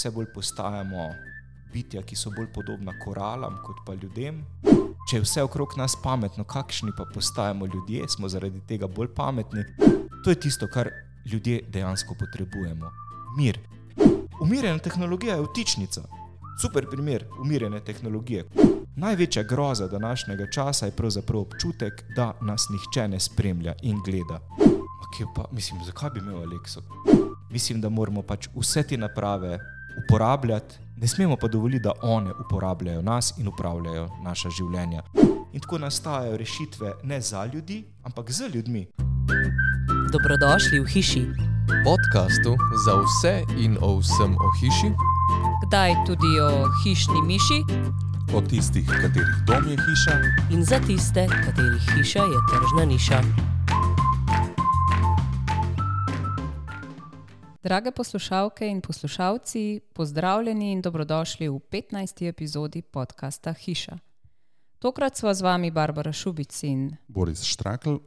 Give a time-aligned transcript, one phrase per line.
[0.00, 1.10] vse bolj postajamo
[1.72, 4.38] bitja, ki so bolj podobna koralam kot pa ljudem.
[5.10, 9.64] Če je vse okrog nas pametno, kakšni pa postajamo ljudje, smo zaradi tega bolj pametni.
[10.24, 10.88] To je tisto, kar
[11.32, 12.88] ljudje dejansko potrebujemo.
[13.36, 13.58] Mir.
[14.40, 16.04] Umirjena tehnologija je vtičnica.
[16.62, 18.46] Super primer umirjene tehnologije.
[18.96, 24.40] Največja groza današnjega časa je pravzaprav občutek, da nas nihče ne spremlja in gleda.
[25.34, 26.80] Pa, mislim, zakaj bi imel Alekso?
[27.50, 29.58] Mislim, da moramo pač vse te naprave
[29.98, 35.02] uporabljati, ne smemo pa dovoliti, da one uporabljajo nas in upravljajo naša življenja.
[35.52, 38.86] In tako nastajajo rešitve ne za ljudi, ampak za ljudmi.
[40.12, 41.24] Dobrodošli v hiši.
[41.84, 44.92] Podcastu za vse in o vsem o hiši,
[45.66, 47.64] Kdaj tudi o hišni miši
[48.34, 50.14] o tistih, katerih dom je hiša,
[50.50, 53.22] in za tiste, katerih hiša je tržna niša.
[57.62, 62.28] Drage poslušalke in poslušalci, pozdravljeni in dobrodošli v 15.
[62.28, 63.98] epizodi podcasta Hiša.
[64.78, 67.98] Tokrat sva z vami Barbara Šubic in Boris Štrakl,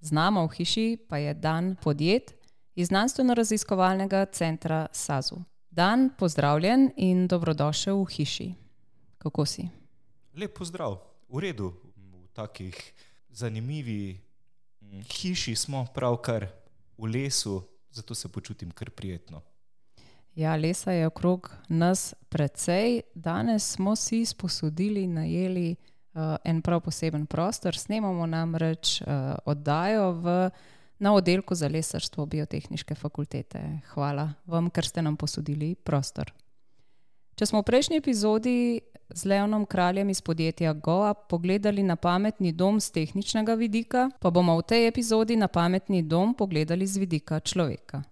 [0.00, 2.32] z nama v hiši pa je Dan Podjet
[2.74, 5.44] iz znanstveno-raziskovalnega centra SAZU.
[5.70, 8.54] Dan, pozdravljen in dobrodošel v hiši.
[9.18, 9.68] Kako si?
[10.32, 10.96] Lep pozdrav,
[11.28, 12.72] v redu, v takih
[13.28, 14.16] zanimivi
[14.80, 16.48] mm, hiši smo pravkar
[16.96, 17.60] v lesu,
[17.94, 19.42] zato se počutim kar prijetno.
[20.34, 23.00] Ja, lesa je okrog nas precej.
[23.14, 25.76] Danes smo si sposodili, najeli
[26.14, 27.78] uh, en prav poseben prostor.
[27.78, 29.06] Snemamo namreč uh,
[29.44, 30.50] oddajo v,
[30.98, 33.62] na oddelku za lesarstvo Biotehniške fakultete.
[33.94, 36.32] Hvala vam, ker ste nam posodili prostor.
[37.34, 42.80] Če smo v prejšnji epizodi z Leonom Kraljem iz podjetja Goa pogledali na pametni dom
[42.80, 48.02] z tehničnega vidika, pa bomo v tej epizodi na pametni dom pogledali z vidika človeka.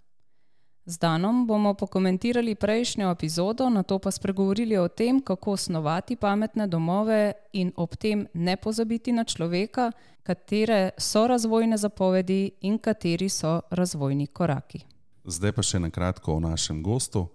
[0.86, 6.66] Z Danom bomo pokomentirali prejšnjo epizodo, na to pa spregovorili o tem, kako osnovati pametne
[6.66, 13.60] domove in ob tem ne pozabiti na človeka, katere so razvojne zapovedi in kateri so
[13.70, 14.80] razvojni koraki.
[15.24, 17.28] zdaj pa še na kratko o našem gostu.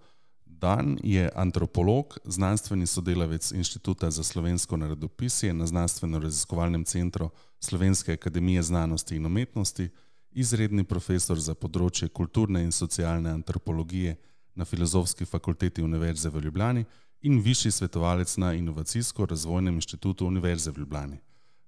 [0.60, 7.30] Dan je antropolog, znanstveni sodelavec Inštituta za slovensko narodopisje na Znanstveno-raziskovalnem centru
[7.60, 9.88] Slovenske akademije znanosti in umetnosti,
[10.30, 14.16] izredni profesor za področje kulturne in socialne antropologije
[14.54, 16.84] na Filozofski fakulteti Univerze v Ljubljani
[17.22, 21.20] in višji svetovalec na Inovacijsko-razvojnem inštitutu Univerze v Ljubljani.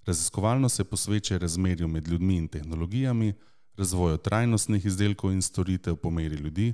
[0.05, 3.33] Raziskovalno se posveča razmerju med ljudmi in tehnologijami,
[3.77, 6.73] razvoju trajnostnih izdelkov in storitev po meri ljudi,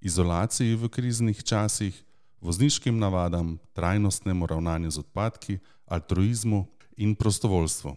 [0.00, 2.04] izolaciji v kriznih časih,
[2.40, 6.66] vozniškim navadam, trajnostnemu ravnanju z odpadki, altruizmu
[6.96, 7.96] in prostovoljstvu.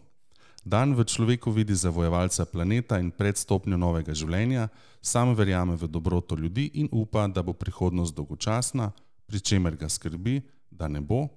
[0.66, 4.70] Dan v človeku vidi zavojevalca planeta in predstopnjo novega življenja,
[5.02, 8.92] sam verjame v dobroto ljudi in upa, da bo prihodnost dolgočasna,
[9.26, 11.28] pri čemer ga skrbi, da ne bo,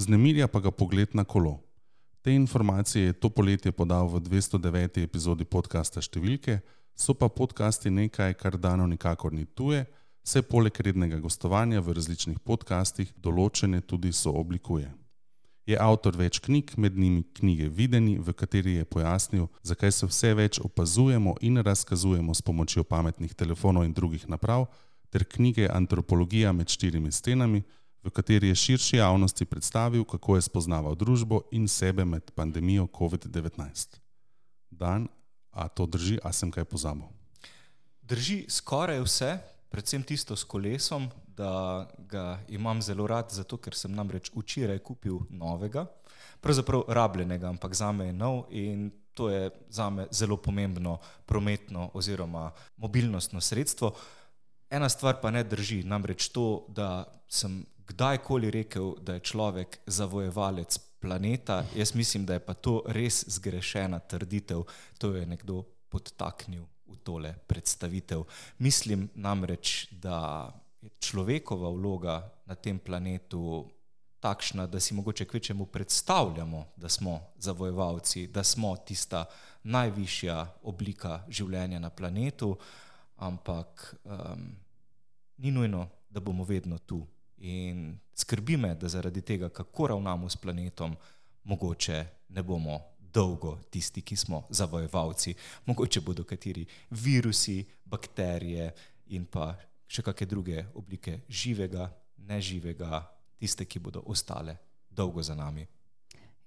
[0.00, 1.60] vznemirja pa ga pogled na kolo.
[2.22, 5.04] Te informacije je to poletje podal v 209.
[5.04, 6.60] epizodi podcasta Številke,
[6.96, 9.84] so pa podcasti nekaj, kar dano nikakor ni tuje,
[10.24, 14.90] se poleg rednega gostovanja v različnih podcastih določene tudi sooblikuje.
[15.66, 20.32] Je avtor več knjig, med njimi knjige Videni, v kateri je pojasnil, zakaj se vse
[20.34, 24.66] več opazujemo in razkazujemo s pomočjo pametnih telefonov in drugih naprav,
[25.10, 27.62] ter knjige Antropologija med štirimi stenami,
[28.02, 33.98] v kateri je širši javnosti predstavil, kako je spoznaval družbo in sebe med pandemijo COVID-19.
[34.70, 35.08] Dan,
[35.50, 37.06] a to drži, a sem kaj pozabil?
[38.02, 39.36] Drži skoraj vse,
[39.70, 45.20] predvsem tisto s kolesom, da ga imam zelo rad, zato ker sem namreč včeraj kupil
[45.30, 45.86] novega,
[46.40, 51.90] pravzaprav rabljenega, ampak za me je nov in to je za me zelo pomembno prometno
[51.94, 53.92] oziroma mobilnostno sredstvo.
[54.70, 60.78] Ena stvar pa ne drži, namreč to, da sem kdajkoli rekel, da je človek zavojevalec
[61.00, 64.62] planeta, jaz mislim, da je pa to res zgrešena trditev,
[64.98, 66.64] to je nekdo podtaknil
[67.04, 68.24] tole predstavitev.
[68.58, 70.50] Mislim namreč, da
[70.82, 73.66] je človekova vloga na tem planetu
[74.20, 79.24] takšna, da si mogoče kvečemu predstavljamo, da smo zavojevalci, da smo tista
[79.62, 82.56] najvišja oblika življenja na planetu,
[83.16, 84.52] ampak um,
[85.36, 87.06] ni nujno, da bomo vedno tu.
[87.38, 90.96] In skrbi me, da zaradi tega, kako ravnamo s planetom,
[91.44, 92.80] mogoče ne bomo
[93.14, 95.34] dolgo tisti, ki smo zavojevalci.
[95.66, 98.70] Mogoče bodo kateri virusi, bakterije
[99.16, 99.54] in pa
[99.90, 101.90] še kakšne druge oblike živega,
[102.28, 103.02] neživega,
[103.38, 104.56] tiste, ki bodo ostale
[104.90, 105.66] dolgo za nami.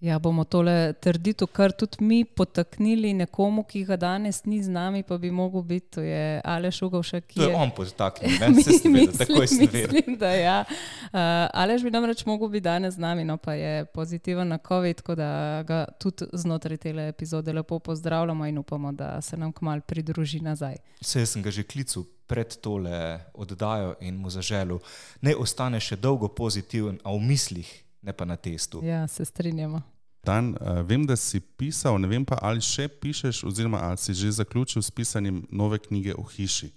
[0.04, 5.00] Ja, bomo tole trditev, kar tudi mi potaknili nekomu, ki ga danes ni z nami,
[5.08, 7.30] pa bi mogel biti, to je Aleš Ugovšek.
[7.38, 9.48] To je on potaknil, ne se smete, tako je.
[9.62, 10.58] Mislim, da ja.
[10.68, 11.20] Uh,
[11.54, 15.16] Aleš bi namreč mogel biti danes z nami, no pa je pozitiven na COVID, tako
[15.16, 20.40] da ga tudi znotraj tele epizode lepo pozdravljamo in upamo, da se nam kmal pridruži
[20.40, 20.76] nazaj.
[21.00, 24.84] Vse sem ga že klical pred tole oddajo in mu zaželil,
[25.22, 27.84] ne ostane še dolgo pozitiven, a v mislih.
[28.04, 28.84] Ne pa na testu.
[28.84, 29.82] Ja, se strinjamo.
[30.24, 34.14] Dan, uh, vem, da si pisal, ne vem pa, ali še pišeš, oziroma ali si
[34.16, 36.72] že zaključil s pisanjem nove knjige o hiši.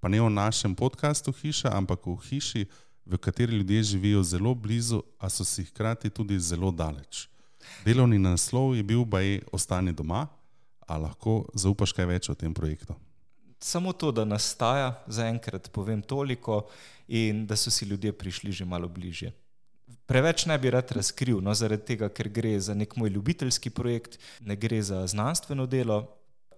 [0.00, 2.66] Pa ne o našem podkastu Hiša, ampak o hiši,
[3.06, 7.26] v kateri ljudje živijo zelo blizu, a so si hkrati tudi zelo daleč.
[7.84, 10.26] Delovni naslov je bil Baj ostani doma,
[10.86, 12.94] a lahko zaupaš kaj več o tem projektu.
[13.58, 16.68] Samo to, da nastaja, zaenkrat povem toliko,
[17.08, 19.32] in da so si ljudje prišli že malo bližje
[20.06, 24.18] preveč ne bi rad razkril, no, zaradi tega, ker gre za nek moj ljubiteljski projekt,
[24.40, 26.02] ne gre za znanstveno delo,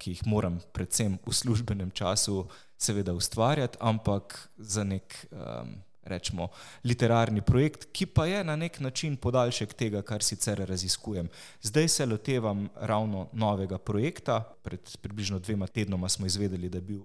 [0.01, 2.47] ki jih moram predvsem v službenem času
[2.81, 5.75] seveda ustvarjati, ampak za nek, um,
[6.09, 6.49] rečemo,
[6.85, 11.29] literarni projekt, ki pa je na nek način podaljšek tega, kar sicer raziskujem.
[11.63, 17.03] Zdaj se lotevam ravno novega projekta, pred približno dvema tednoma smo izvedeli, da je bil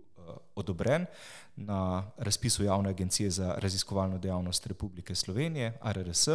[0.55, 1.05] odobren
[1.55, 6.27] na razpisu Javne agencije za raziskovalno dejavnost Republike Slovenije, RRS,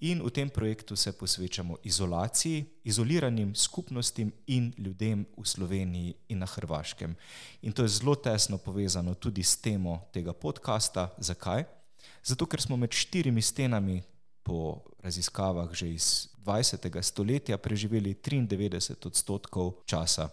[0.00, 6.46] in v tem projektu se posvečamo izolaciji, izoliranim skupnostim in ljudem v Sloveniji in na
[6.46, 7.16] Hrvaškem.
[7.62, 11.10] In to je zelo tesno povezano tudi s temo tega podcasta.
[11.18, 11.64] Zakaj?
[12.24, 14.02] Zato, ker smo med štirimi stenami
[14.42, 17.02] po raziskavah že iz 20.
[17.02, 20.28] stoletja preživeli 93 odstotkov časa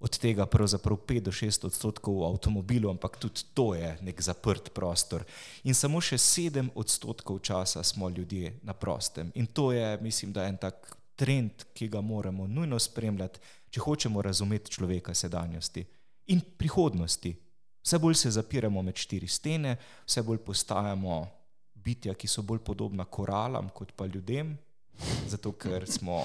[0.00, 4.70] od tega pravzaprav 5 do 6 odstotkov v avtomobilu, ampak tudi to je nek zaprt
[4.70, 5.24] prostor.
[5.64, 9.32] In samo še 7 odstotkov časa smo ljudje na prostem.
[9.34, 13.40] In to je, mislim, da je en tak trend, ki ga moramo nujno spremljati,
[13.70, 15.84] če hočemo razumeti človeka sedanjosti
[16.30, 17.34] in prihodnosti.
[17.82, 21.26] Vse bolj se zapiramo med štiri stene, vse bolj postajamo
[21.74, 24.54] bitja, ki so bolj podobna koralam kot pa ljudem,
[25.26, 26.22] zato ker smo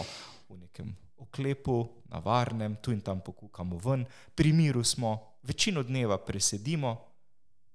[0.49, 0.93] v nekem
[1.23, 4.05] oklepu, na varnem, tu in tam pokukamo ven,
[4.35, 6.97] pri miru smo, večino dneva presedimo,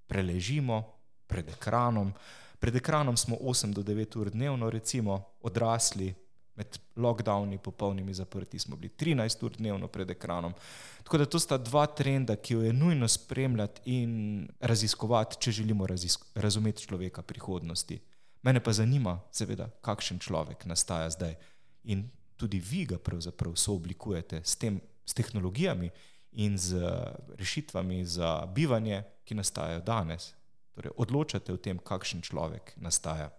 [0.07, 0.83] preležimo
[1.27, 2.13] pred ekranom.
[2.59, 6.15] Pred ekranom smo 8 do 9 ur dnevno, recimo odrasli,
[6.59, 10.55] med lockdowni, popolnimi zaprti smo bili 13 ur dnevno pred ekranom.
[11.03, 15.87] Tako da to sta dva trenda, ki jo je nujno spremljati in raziskovati, če želimo
[15.87, 18.01] razisk razumeti človeka prihodnosti.
[18.43, 21.35] Mene pa zanima, seveda, kakšen človek nastaja zdaj.
[21.85, 25.91] In tudi vi ga pravzaprav sooblikujete s, tem, s tehnologijami
[26.39, 26.79] in z
[27.39, 30.33] rešitvami za bivanje, ki nastajajo danes.
[30.75, 33.33] Torej, odločate o tem, kakšen človek nastaja.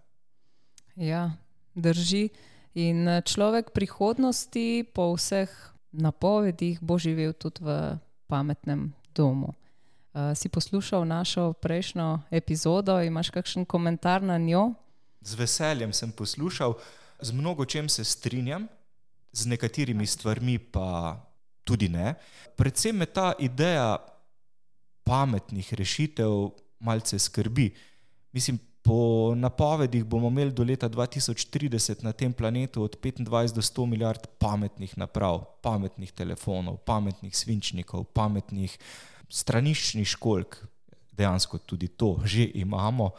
[1.00, 1.32] Ja,
[1.76, 2.30] drži.
[2.76, 5.50] In eh, človek prihodnosti, po vseh
[5.96, 7.98] napovedih, bo živel tudi v
[8.30, 9.56] pametnem domu.
[10.10, 14.74] Uh, si poslušal našo prejšnjo epizodo, imaš kakšen komentar na njo?
[15.22, 16.74] Z veseljem sem poslušal,
[17.22, 18.68] z mnogo čem se strinjam,
[19.32, 21.20] z nekaterimi stvarmi pa
[21.64, 22.16] tudi ne.
[22.58, 23.98] Predvsem me ta ideja
[25.04, 26.50] pametnih rešitev
[26.80, 27.74] malce skrbi.
[28.32, 33.86] Mislim, po napovedih bomo imeli do leta 2030 na tem planetu od 25 do 100
[33.86, 38.78] milijard pametnih naprav, pametnih telefonov, pametnih svinčnikov, pametnih
[39.30, 40.58] straniščnih školk,
[41.20, 43.12] dejansko tudi to že imamo.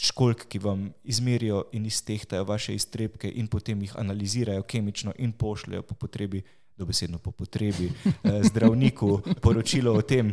[0.00, 5.82] Školk, ki vam izmerijo in iztehtajo vaše iztrebke, in potem jih analizirajo kemično in pošljajo
[5.82, 6.42] po potrebi,
[6.76, 10.32] dobesedno po potrebi, eh, zdravniku poročilo o tem,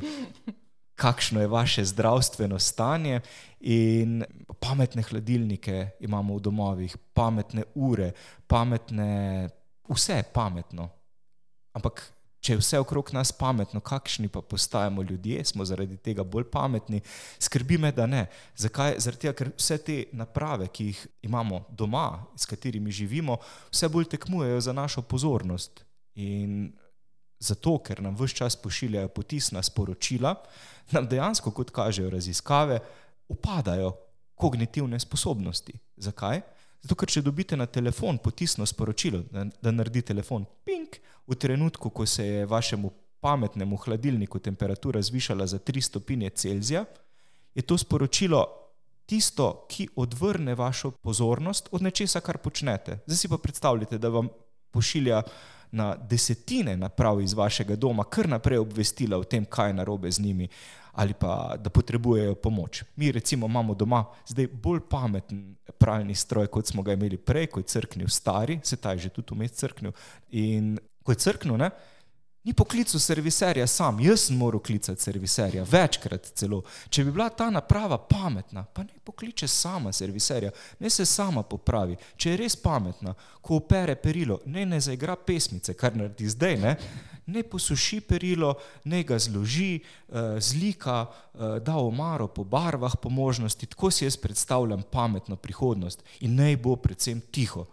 [0.96, 3.22] kakšno je vaše zdravstveno stanje.
[3.62, 4.24] In
[4.60, 8.12] pametne hladilnike imamo v domovih, pametne ure,
[8.48, 9.50] pametne,
[9.90, 10.90] vse pametno.
[11.74, 16.48] Ampak če je vse okrog nas pametno, kakšni pa postajamo ljudje, smo zaradi tega bolj
[16.50, 17.02] pametni.
[17.40, 18.26] Skrbi me, da ne.
[18.58, 18.98] Zakaj?
[19.22, 23.38] Tega, ker vse te naprave, ki jih imamo doma, s katerimi živimo,
[23.70, 25.84] vse bolj tekmujejo za našo pozornost.
[26.18, 26.72] In
[27.40, 30.34] zato, ker nam vse čas pošiljajo potisna sporočila,
[30.92, 32.80] nam dejansko, kot kažejo raziskave,
[33.30, 33.94] upadajo
[34.36, 35.78] kognitivne sposobnosti.
[36.02, 36.42] Zakaj?
[36.82, 40.98] Zato, ker če dobite na telefon potisno sporočilo, da, da naredi telefon ping,
[41.28, 46.86] v trenutku, ko se je vašemu pametnemu hladilniku temperatura zvišala za 3 stopinje Celzija,
[47.56, 48.46] je to sporočilo
[49.06, 53.02] tisto, ki odvrne vašo pozornost od nečesa, kar počnete.
[53.06, 54.30] Zdaj si pa predstavljate, da vam
[54.72, 55.22] pošilja
[55.72, 60.20] na desetine naprav iz vašega doma kar naprej obvestila o tem, kaj je narobe z
[60.20, 60.48] njimi
[60.92, 62.84] ali pa da potrebujejo pomoč.
[62.96, 67.60] Mi recimo imamo doma zdaj bolj pameten pralni stroj, kot smo ga imeli prej, ko
[67.60, 69.92] je crknil stari, se ta je že tudi vmes crknil.
[70.32, 71.70] In ko je crknil, ne,
[72.44, 76.64] ni poklical serviserja sam, jaz sem moral klicati serviserja, večkrat celo.
[76.90, 81.98] Če bi bila ta naprava pametna, pa ne pokliče sama serviserja, ne se sama popravi.
[82.18, 86.76] Če je res pametna, ko opere perilo, ne ne zaigra pesmice, kar naredi zdaj, ne,
[87.32, 93.66] ne posuši perilo, ne ga zloži, uh, zlika, uh, da omaro po barvah, po možnosti.
[93.66, 97.66] Tako si jaz predstavljam pametno prihodnost in naj bo predvsem tiho.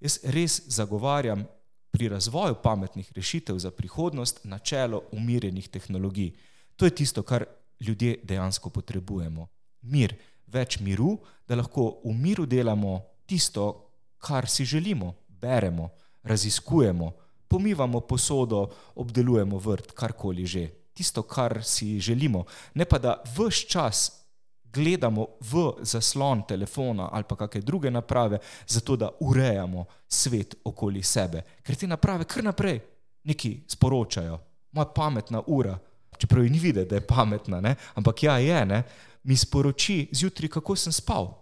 [0.00, 1.46] Jaz res zagovarjam
[1.90, 6.32] pri razvoju pametnih rešitev za prihodnost načelo umirjenih tehnologij.
[6.76, 7.44] To je tisto, kar
[7.80, 9.46] ljudje dejansko potrebujemo.
[9.82, 10.14] Mir,
[10.46, 11.18] več miru,
[11.48, 15.88] da lahko v miru delamo tisto, kar si želimo, beremo,
[16.22, 17.12] raziskujemo,
[17.48, 20.68] pomivamo posodo, obdelujemo vrt, karkoli že.
[20.96, 22.44] Tisto, kar si želimo.
[22.74, 24.26] Ne pa da vse čas
[24.72, 31.42] gledamo v zaslon telefona ali pa kakšne druge naprave, zato da urejamo svet okoli sebe.
[31.62, 32.80] Ker te naprave kar naprej
[33.24, 34.38] neki sporočajo.
[34.72, 35.78] Moja pametna ura,
[36.18, 37.74] čeprav ji ni videti, da je pametna, ne?
[37.94, 38.82] ampak ja, je, ne?
[39.24, 41.32] mi sporoči zjutraj, kako sem spal.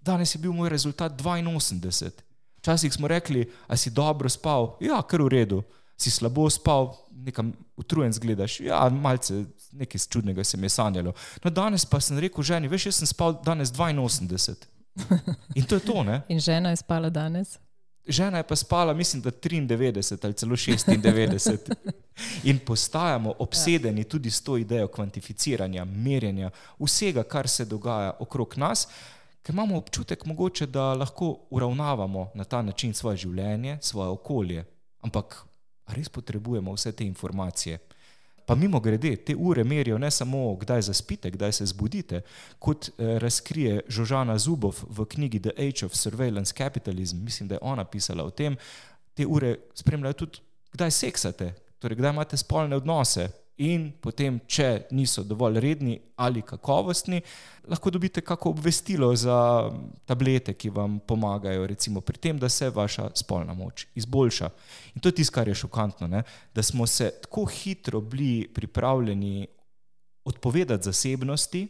[0.00, 2.10] Danes je bil moj rezultat 82.
[2.58, 5.62] Včasih smo rekli, a si dobro spal, ja, kar v redu
[5.98, 8.60] si slabo spal, nekam utrujen zgledaš.
[8.60, 11.12] Ja, malce nekaj čudnega se mi je sanjalo.
[11.44, 14.54] No, danes pa sem rekel ženi, veš, jaz sem spal danes 82.
[15.54, 16.22] In to je to, ne?
[16.28, 17.58] In žena je spala danes?
[18.08, 21.74] Žena je pa spala, mislim, da 93 ali celo 96.
[22.44, 28.88] In postajamo obsedeni tudi s to idejo kvantificiranja, merjenja vsega, kar se dogaja okrog nas,
[29.48, 34.64] ker imamo občutek, mogoče, da lahko uravnavamo na ta način svoje življenje, svoje okolje.
[35.00, 35.38] Ampak
[35.96, 37.78] res potrebujemo vse te informacije.
[38.44, 42.20] Pa mimo grede, te ure merijo ne samo, kdaj zaspite, kdaj se zbudite,
[42.58, 47.64] kot eh, razkrije Žožana Zubov v knjigi The Age of Surveillance Capitalism, mislim, da je
[47.64, 48.56] ona pisala o tem,
[49.14, 55.24] te ure spremljajo tudi, kdaj seksate, torej kdaj imate spolne odnose, in potem, če niso
[55.26, 57.20] dovolj redni ali kakovostni,
[57.68, 59.70] lahko dobite kako obvestilo za
[60.06, 64.50] tablete, ki vam pomagajo recimo pri tem, da se vaša spolna moč izboljša.
[64.94, 66.22] In to je tisto, kar je šokantno, ne?
[66.54, 69.46] da smo se tako hitro bili pripravljeni
[70.24, 71.66] odpovedati zasebnosti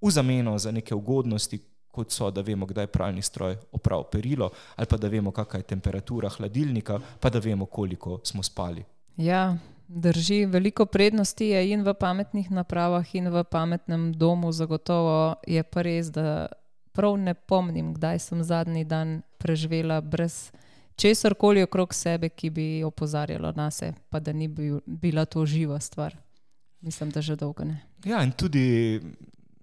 [0.00, 1.58] v zameno za neke ugodnosti,
[1.98, 5.70] kot so, da vemo, kdaj pralni stroj opravi perilo, ali pa da vemo, kakšna je
[5.72, 8.84] temperatura hladilnika, pa da vemo, koliko smo spali.
[9.16, 9.56] Ja,
[9.88, 14.52] Drži, veliko prednosti je in v pametnih napravah, in v pametnem domu.
[14.52, 16.46] Zagotovo je pa res, da
[16.92, 20.50] prav ne pomnim, kdaj sem zadnji dan preživela brez
[20.96, 25.46] česar koli okrog sebe, ki bi opozarjalo na sebe, pa da ni bil, bila to
[25.46, 26.16] živa stvar.
[26.80, 27.80] Mislim, da že dolgo ne.
[28.04, 29.00] Ja, in tudi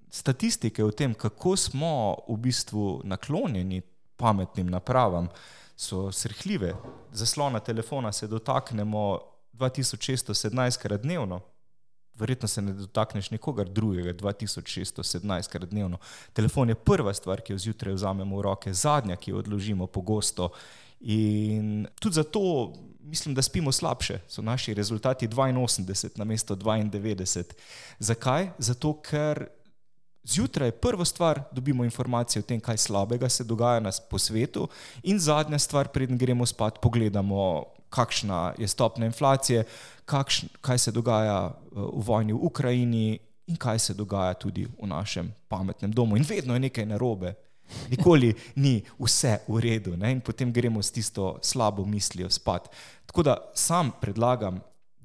[0.09, 3.81] statistike o tem, kako smo v bistvu naklonjeni
[4.17, 5.29] pametnim napravam,
[5.77, 6.73] so srhljive.
[7.11, 9.19] Zaslona telefona se dotaknemo
[9.59, 11.41] 2617 krat dnevno,
[12.15, 15.97] verjetno se ne dotakneš nikogar drugega 2617 krat dnevno.
[16.33, 20.49] Telefon je prva stvar, ki jo zjutraj vzamemo v roke, zadnja, ki jo odložimo pogosto.
[21.01, 22.73] In tudi zato
[23.05, 24.19] mislim, da spimo slabše.
[24.27, 27.43] So naši rezultati 82 na mesto 92.
[27.99, 28.49] Zakaj?
[28.57, 29.47] Zato, ker
[30.23, 34.67] zjutraj prvo stvar dobimo informacije o tem, kaj slabega se dogaja nas po svetu,
[35.03, 39.63] in zadnja stvar, preden gremo spat, pogledamo kakšna je stopnja inflacije,
[40.05, 44.87] kakšn, kaj se dogaja eh, v vojni v Ukrajini in kaj se dogaja tudi v
[44.87, 46.17] našem pametnem domu.
[46.17, 47.33] In vedno je nekaj narobe,
[47.89, 50.11] nikoli ni vse v redu ne?
[50.11, 52.69] in potem gremo s tisto slabo mislijo spat.
[53.05, 54.59] Tako da sam predlagam,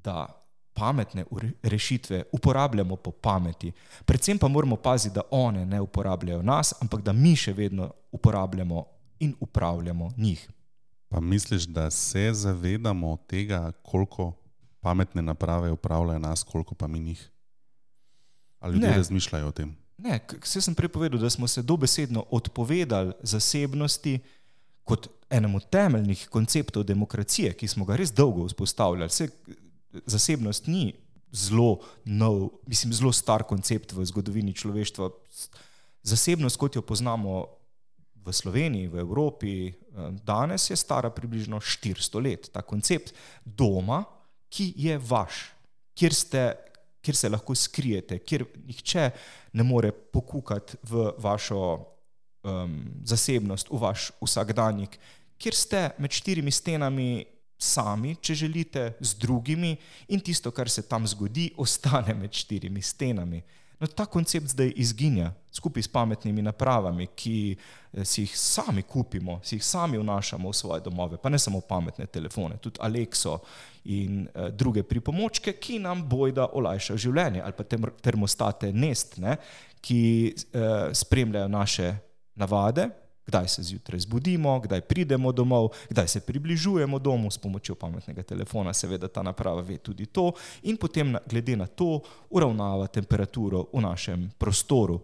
[0.04, 0.26] da
[0.72, 1.24] pametne
[1.62, 3.72] rešitve uporabljamo po pameti.
[4.04, 8.84] Predvsem pa moramo paziti, da one ne uporabljajo nas, ampak da mi še vedno uporabljamo
[9.20, 10.48] in upravljamo njih.
[11.10, 14.32] Pa misliš, da se zavedamo tega, koliko
[14.80, 17.30] pametne naprave upravljajo nas, koliko pa mi njih?
[18.58, 19.76] Ali ljudje razmišljajo o tem?
[19.98, 24.18] Ne, vse sem prepovedal, da smo se dobesedno odpovedali zasebnosti
[24.84, 29.10] kot enemu temeljnih konceptov demokracije, ki smo ga res dolgo vzpostavljali.
[29.10, 29.28] Vse,
[30.06, 30.94] zasebnost ni
[31.32, 35.10] zelo nov, mislim, zelo star koncept v zgodovini človeštva.
[36.02, 37.44] Zasebnost, kot jo poznamo
[38.14, 39.72] v Sloveniji, v Evropi,
[40.24, 42.50] danes je stara približno 400 let.
[42.52, 44.04] Ta koncept doma,
[44.50, 45.50] ki je vaš,
[45.94, 46.44] kjer, ste,
[47.02, 49.10] kjer se lahko skrijete, kjer nihče
[49.52, 51.62] ne more pokukati v vašo
[52.42, 54.98] um, zasebnost, v vaš vsakdanjik,
[55.40, 57.24] kjer ste med štirimi stenami
[57.60, 59.74] sami, če želite, z drugimi,
[60.08, 63.42] in tisto, kar se tam zgodi, ostane med štirimi stenami.
[63.80, 69.40] No, ta koncept zdaj izginja skupaj s pametnimi napravami, ki eh, si jih sami kupimo,
[69.42, 73.38] si jih sami vnašamo v svoje domove, pa ne samo pametne telefone, tudi Alexo
[73.84, 77.64] in uh, druge pripomočke, ki nam bojda olajšajo življenje, ali pa
[78.04, 79.38] termostate Nest, ne,
[79.80, 81.94] ki uh, spremljajo naše
[82.36, 82.90] navade,
[83.30, 88.74] kdaj se zjutraj zbudimo, kdaj pridemo domov, kdaj se približujemo domu s pomočjo pametnega telefona,
[88.74, 90.32] seveda ta naprava ve tudi to
[90.62, 95.00] in potem glede na to uravnava temperaturo v našem prostoru.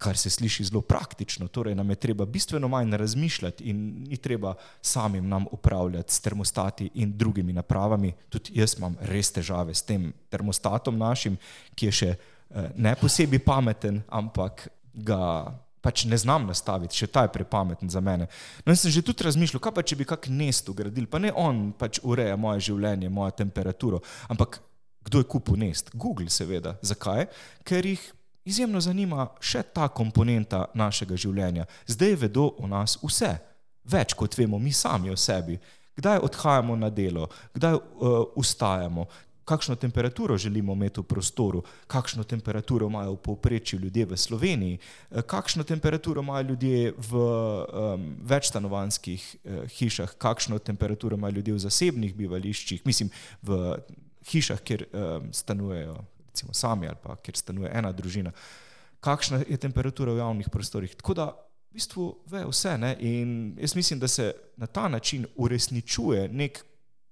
[0.00, 4.54] Kar se sliši zelo praktično, torej nam je treba bistveno manj razmišljati in ni treba
[4.82, 8.14] samim nam upravljati s termostati in drugimi napravami.
[8.28, 11.36] Tudi jaz imam res težave s tem termostatom našim,
[11.74, 17.24] ki je še eh, ne posebej pameten, ampak ga pač ne znam nastaviti, še ta
[17.24, 18.28] je prepameten za mene.
[18.64, 21.32] No, in sem že tudi razmišljal, kaj pa če bi kak nest ugradil, pa ne
[21.32, 24.60] on pač ureja moje življenje, mojo temperaturo, ampak
[25.08, 25.90] kdo je kupil nest?
[25.94, 26.76] Google, seveda.
[26.84, 27.26] Zakaj?
[27.64, 28.02] Ker jih
[28.44, 31.66] izjemno zanima še ta komponenta našega življenja.
[31.88, 33.32] Zdaj vedo o nas vse,
[33.88, 35.58] več kot vemo mi sami o sebi.
[35.96, 39.06] Kdaj odhajamo na delo, kdaj uh, ustajamo,
[39.50, 45.22] kakšno temperaturo želimo imeti v prostoru, kakšno temperaturo imajo v povprečju ljudje v Sloveniji, eh,
[45.22, 52.14] kakšno temperaturo imajo ljudje v um, večstanovanskih uh, hišah, kakšno temperaturo imajo ljudje v zasebnih
[52.14, 53.10] bivališčih, mislim,
[53.42, 53.76] v
[54.30, 55.98] hišah, kjer um, stanujejo
[56.30, 58.32] recimo sami ali pa kjer stanuje ena družina,
[59.00, 60.94] kakšna je temperatura v javnih prostorih.
[60.94, 61.30] Tako da
[61.70, 62.96] v bistvu ve vse ne?
[63.00, 66.64] in jaz mislim, da se na ta način uresničuje nek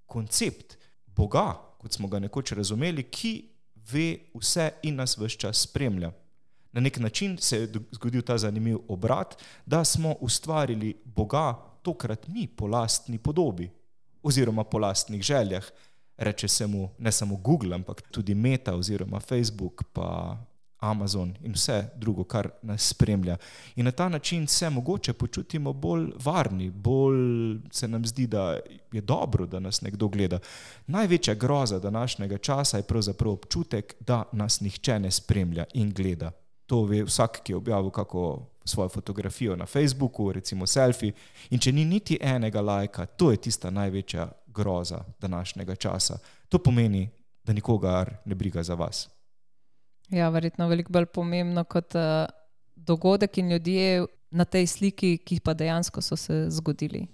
[0.07, 3.49] koncept Boga, kot smo ga nekoč razumeli, ki
[3.91, 6.13] ve vse in nas vse čas spremlja.
[6.73, 12.47] Na nek način se je zgodil ta zanimiv obrat, da smo ustvarili Boga tokrat mi
[12.47, 13.71] po lastni podobi
[14.23, 15.65] oziroma po lastnih željah.
[16.19, 20.37] Reče se mu ne samo Google, ampak tudi Meta oziroma Facebook, pa
[20.79, 23.37] Amazon in vse drugo, kar nas spremlja.
[23.77, 28.59] In na ta način se mogoče počutimo bolj varni, bolj se nam zdi, da
[28.93, 30.39] je dobro, da nas nekdo gleda.
[30.87, 36.31] Največja groza današnjega časa je pravzaprav občutek, da nas nihče ne spremlja in gleda.
[36.67, 41.13] To ve vsak, ki je objavil kako svojo fotografijo na Facebooku, recimo selfie.
[41.51, 46.19] In če ni niti enega lajka, to je tista največja groza današnjega časa.
[46.49, 47.09] To pomeni,
[47.45, 49.09] da nikogar ne briga za vas.
[50.11, 52.25] Ja, verjetno je veliko bolj pomembno kot uh,
[52.77, 57.07] dogodek in ljudje na tej sliki, ki pa dejansko so se zgodili.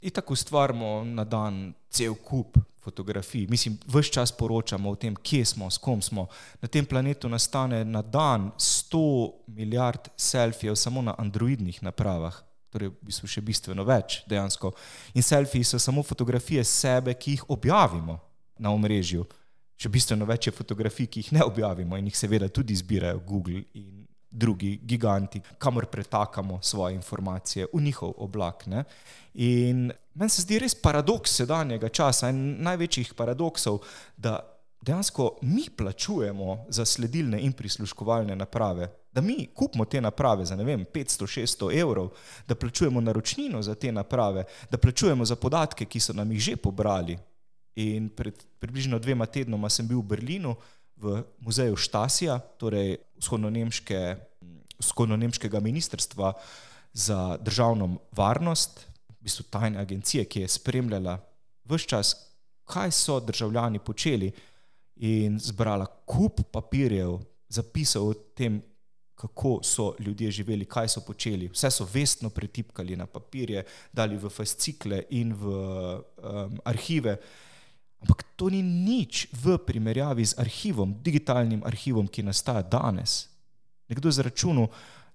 [0.00, 3.46] In tako ustvarjamo na dan cel kup fotografij.
[3.50, 6.26] Mislim, vse čas poročamo o tem, kje smo, s kom smo.
[6.60, 12.42] Na tem planetu nastane na dan 100 milijard selfijev samo na androidnih napravah.
[12.72, 14.72] Torej, v bistvu še bistveno več dejansko.
[15.14, 18.18] In selfiji so samo fotografije sebe, ki jih objavimo
[18.58, 19.26] na omrežju
[19.82, 24.02] še bistveno več fotografij, ki jih ne objavimo in jih seveda tudi zbirajo Google in
[24.32, 28.66] drugi giganti, kamor pretakamo svoje informacije v njihov oblak.
[28.66, 28.84] Ne?
[29.34, 33.82] In meni se zdi res paradoks sedanjega časa in največjih paradoksov,
[34.16, 34.38] da
[34.82, 38.88] dejansko mi plačujemo za sledilne in prisluškovalne naprave.
[39.12, 42.08] Da mi kupimo te naprave za 500-600 evrov,
[42.48, 46.56] da plačujemo naročnino za te naprave, da plačujemo za podatke, ki so nam jih že
[46.56, 47.18] pobrali,
[47.76, 50.56] In pred približno dvema tednoma sem bil v Berlinu
[51.02, 56.32] v muzeju Štasija, torej vzhodno-nemškega ministrstva
[56.92, 61.18] za državno varnost, v bistvu tajne agencije, ki je spremljala
[61.64, 62.14] vse čas,
[62.64, 64.32] kaj so državljani počeli
[64.96, 68.62] in zbrala kup papirjev, zapisov o tem,
[69.14, 71.48] kako so ljudje živeli, kaj so počeli.
[71.48, 77.16] Vse so vestno pretipkali na papirje, dali v fascikle in v um, arhive.
[78.02, 83.28] Ampak to ni nič v primerjavi z arhivom, digitalnim arhivom, ki nastaja danes.
[83.86, 84.66] Nekdo je zračunal,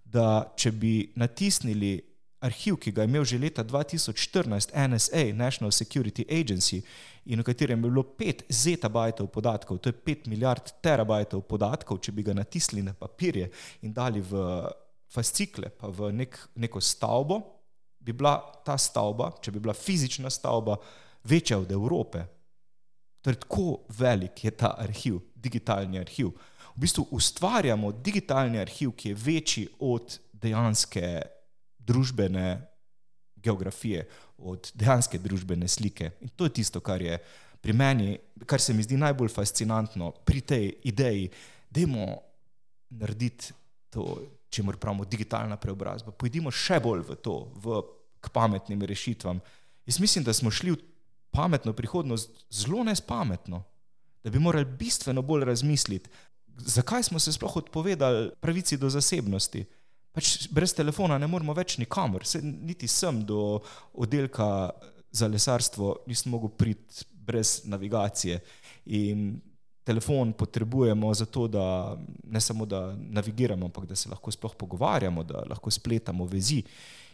[0.07, 1.99] da če bi natisnili
[2.39, 6.81] arhiv, ki ga je imel že leta 2014 NSA, National Security Agency,
[7.25, 12.13] in v katerem je bilo 5 zetabajtov podatkov, to je 5 milijard terabajtov podatkov, če
[12.15, 13.49] bi ga natisnili na papirje
[13.83, 14.63] in dali v
[15.11, 17.41] fascikle, pa v nek, neko stavbo,
[17.99, 20.77] bi bila ta stavba, če bi bila fizična stavba,
[21.27, 22.23] večja od Evrope.
[23.21, 26.31] Torej, tako velik je ta arhiv, digitalni arhiv.
[26.75, 31.21] V bistvu ustvarjamo digitalni arhiv, ki je večji od dejanske
[31.79, 32.61] družbene
[33.35, 36.11] geografije, od dejanske družbene slike.
[36.21, 37.17] In to je tisto, kar je
[37.61, 41.29] pri meni, kar se mi zdi najbolj fascinantno pri tej ideji,
[41.69, 42.17] da imamo
[42.89, 43.53] narediti
[43.89, 44.05] to,
[44.49, 46.11] če moramo pravimo digitalna preobrazba.
[46.11, 47.81] Pojdimo še bolj v to, v,
[48.21, 49.41] k pametnim rešitvam.
[49.87, 50.79] Jaz mislim, da smo šli v
[51.31, 53.63] pametno prihodnost zelo nespametno,
[54.23, 56.09] da bi morali bistveno bolj razmisliti,
[56.57, 59.65] zakaj smo se sploh odpovedali pravici do zasebnosti.
[60.11, 63.59] Pač brez telefona ne moremo več nikamor, se, niti sem do
[63.93, 64.69] oddelka
[65.11, 68.39] za lesarstvo nisem mogel priti brez navigacije.
[68.85, 69.39] In
[69.83, 75.43] telefon potrebujemo zato, da ne samo da navigiramo, ampak da se lahko sploh pogovarjamo, da
[75.49, 76.63] lahko spletamo vezi.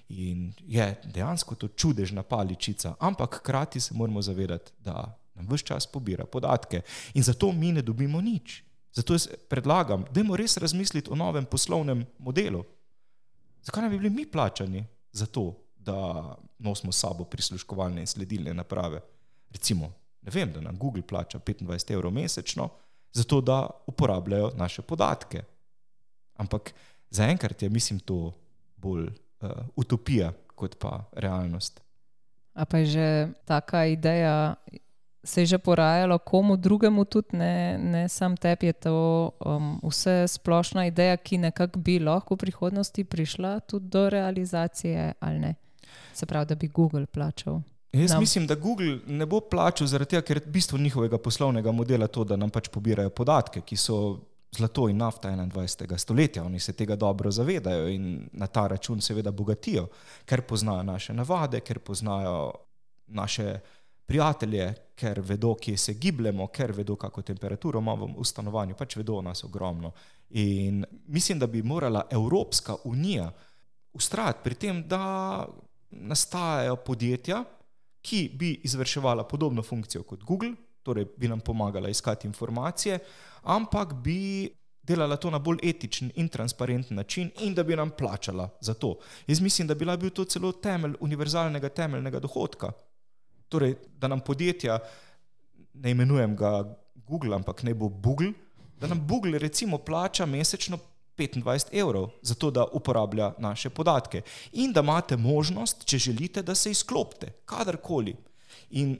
[0.09, 5.87] In je dejansko to čudežna paličica, ampak hkrati se moramo zavedati, da nam vse čas
[5.87, 6.81] pobira podatke
[7.13, 8.63] in zato mi ne dobimo nič.
[8.93, 12.63] Zato jaz predlagam, da moramo res razmisliti o novem poslovnem modelu.
[13.63, 18.53] Zakaj ne bi bili mi plačani za to, da nosimo s sabo prisluškovalne in sledilne
[18.53, 19.01] naprave?
[19.49, 22.69] Recimo, ne vem, da nam Google plača 25 evrov mesečno,
[23.11, 25.43] zato da uporabljajo naše podatke.
[26.33, 26.73] Ampak
[27.09, 28.33] zaenkrat je, mislim, to
[28.75, 29.09] bolj
[29.43, 31.81] uh, utopija kot pa realnost.
[32.53, 33.07] A pa je že
[33.45, 34.55] taka ideja,
[35.23, 40.27] se je že porajalo komu drugemu, tudi ne, ne sam tebi, je to um, vse
[40.27, 45.55] splošna ideja, ki nekako bi lahko v prihodnosti prišla tudi do realizacije ali ne.
[46.13, 47.61] Se pravi, da bi Google plačal.
[47.93, 48.19] Jaz nam.
[48.19, 52.23] mislim, da Google ne bo plačal zaradi tega, ker je bistvo njihovega poslovnega modela to,
[52.23, 53.97] da nam pač pobirajo podatke, ki so
[54.55, 55.97] zlato in nafta 21.
[55.97, 56.43] stoletja.
[56.43, 59.87] Oni se tega dobro zavedajo in na ta račun seveda bogatijo,
[60.25, 62.51] ker poznajo naše navade, ker poznajo
[63.07, 63.59] naše
[64.05, 69.21] prijatelje, ker vedo, kje se gibljemo, ker vedo, kako temperaturo imamo v stanovanju, pač vedo
[69.21, 69.91] nas ogromno.
[70.29, 73.31] In mislim, da bi morala Evropska unija
[73.93, 75.45] ustrajati pri tem, da
[75.89, 77.43] nastajajo podjetja,
[78.01, 82.99] ki bi izvrševala podobno funkcijo kot Google, torej bi nam pomagala iskati informacije,
[83.43, 84.49] ampak bi
[84.83, 88.97] delala to na bolj etičen in transparenten način in da bi nam plačala za to.
[89.27, 92.71] Jaz mislim, da bi bil to celo temelj univerzalnega temeljnega dohodka.
[93.49, 94.79] Torej, da nam podjetja,
[95.73, 98.33] ne imenujem ga Google, ampak ne bo Google,
[98.79, 100.79] da nam Google recimo plača mesečno
[101.17, 106.55] 25 evrov za to, da uporablja naše podatke in da imate možnost, če želite, da
[106.55, 108.15] se izklopite, kadarkoli.
[108.69, 108.97] In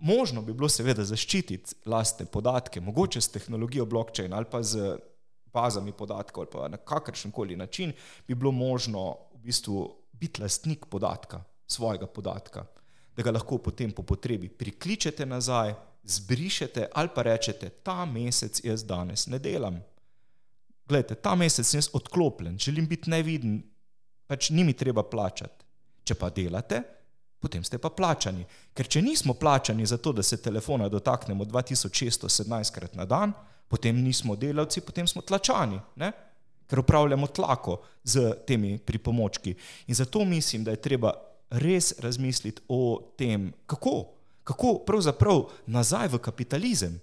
[0.00, 4.96] možno bi bilo seveda zaščititi lastne podatke, mogoče s tehnologijo blockchain ali pa z
[5.52, 7.92] bazami podatkov ali pa na kakršen koli način
[8.28, 12.64] bi bilo možno v bistvu biti lastnik podatka, svojega podatka,
[13.16, 18.84] da ga lahko potem po potrebi prikličete nazaj, zbrišete ali pa rečete, ta mesec jaz
[18.84, 19.80] danes ne delam.
[20.88, 23.60] Glejte, ta mesec sem jaz odklopljen, želim biti neviden,
[24.26, 25.66] pač ni mi treba plačati.
[26.04, 26.80] Če pa delate,
[27.40, 28.46] potem ste pa plačani.
[28.74, 33.32] Ker če nismo plačani za to, da se telefona dotaknemo 2617 krat na dan,
[33.68, 36.12] potem nismo delavci, potem smo tlačani, ne?
[36.68, 39.54] ker upravljamo tlako z temi pripomočki.
[39.86, 41.14] In zato mislim, da je treba
[41.50, 44.04] res razmisliti o tem, kako,
[44.44, 46.98] kako pravzaprav nazaj v kapitalizem.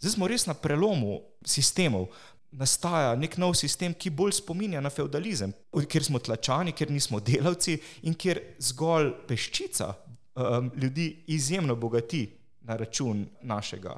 [0.00, 2.10] Zdaj smo res na prelomu sistemov
[2.50, 5.52] nastaja nek nov sistem, ki bolj spominja na feudalizem,
[5.88, 12.26] kjer smo tlačani, kjer nismo delavci in kjer zgolj peščica um, ljudi izjemno bogati
[12.60, 13.96] na račun našega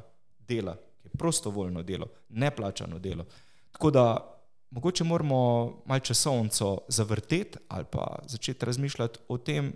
[0.49, 3.27] dela, ki je prostovoljno delo, neplačano delo.
[3.73, 4.05] Tako da
[4.71, 9.73] mogoče moramo malce časovnico zavrteti ali pa začeti razmišljati o tem,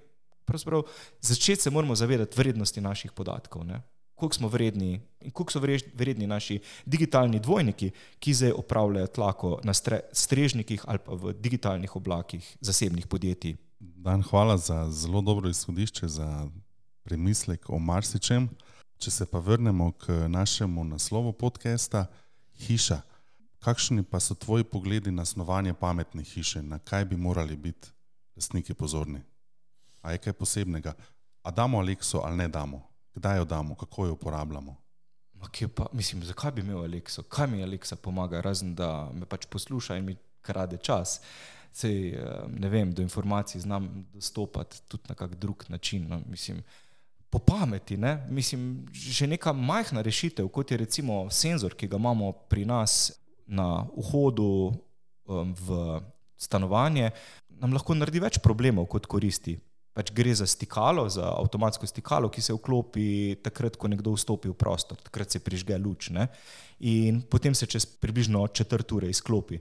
[1.21, 3.67] začeti se moramo zavedati vrednosti naših podatkov.
[3.67, 3.83] Ne?
[4.14, 5.61] Koliko smo vredni in koliko so
[5.94, 9.72] vredni naši digitalni dvojniki, ki zdaj opravljajo tlako na
[10.12, 13.57] strežnikih ali pa v digitalnih oblakih zasebnih podjetij.
[13.81, 16.48] Dan, hvala za zelo dobro izhodišče, za
[17.03, 18.48] premislek o marsičem.
[18.98, 22.07] Če se pa vrnemo k našemu naslovu podcasta,
[22.66, 23.00] hiša.
[23.59, 27.88] Kakšni pa so tvoji pogledi na snovanje pametne hiše, na kaj bi morali biti
[28.37, 29.20] lastniki pozorni?
[30.03, 30.94] A je kaj posebnega?
[31.42, 32.93] A damo Alekso ali ne damo?
[33.14, 34.77] Kdaj jo damo, kako jo uporabljamo.
[35.74, 37.22] Pa, mislim, zakaj bi imel Alekso?
[37.22, 41.20] Kaj mi Aleksa pomaga, razen da me pač posluša in mi krade čas.
[41.72, 46.07] Sej, eh, ne vem, do informacij znam dostopati tudi na kak drug način.
[46.09, 46.62] No, mislim,
[47.31, 48.27] po pameti, ne?
[48.31, 53.12] mislim, že neka majhna rešitev, kot je recimo senzor, ki ga imamo pri nas
[53.46, 54.72] na vhodu
[55.27, 56.00] um, v
[56.37, 57.11] stanovanje,
[57.48, 59.59] nam lahko naredi več problemov kot koristi
[59.94, 64.59] pač gre za stikalo, za avtomatsko stikalo, ki se vklopi takrat, ko nekdo vstopi v
[64.59, 66.28] prostor, takrat se prižge luč ne?
[66.83, 69.61] in potem se čez približno četrt ure izklopi.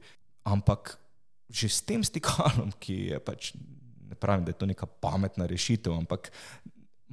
[0.50, 0.98] Ampak
[1.54, 3.54] že s tem stikalom, ki je pač,
[4.10, 6.32] ne pravim, da je to neka pametna rešitev, ampak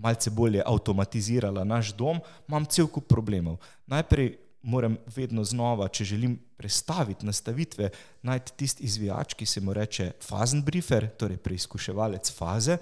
[0.00, 3.60] malce bolje avtomatizirala naš dom, imam cel kup problemov.
[3.84, 7.90] Najprej moram vedno znova, če želim prestaviti nastavitve,
[8.22, 12.76] najti tisti izvijač, ki se mu reče fazen briefer, torej preizkuševalec faze,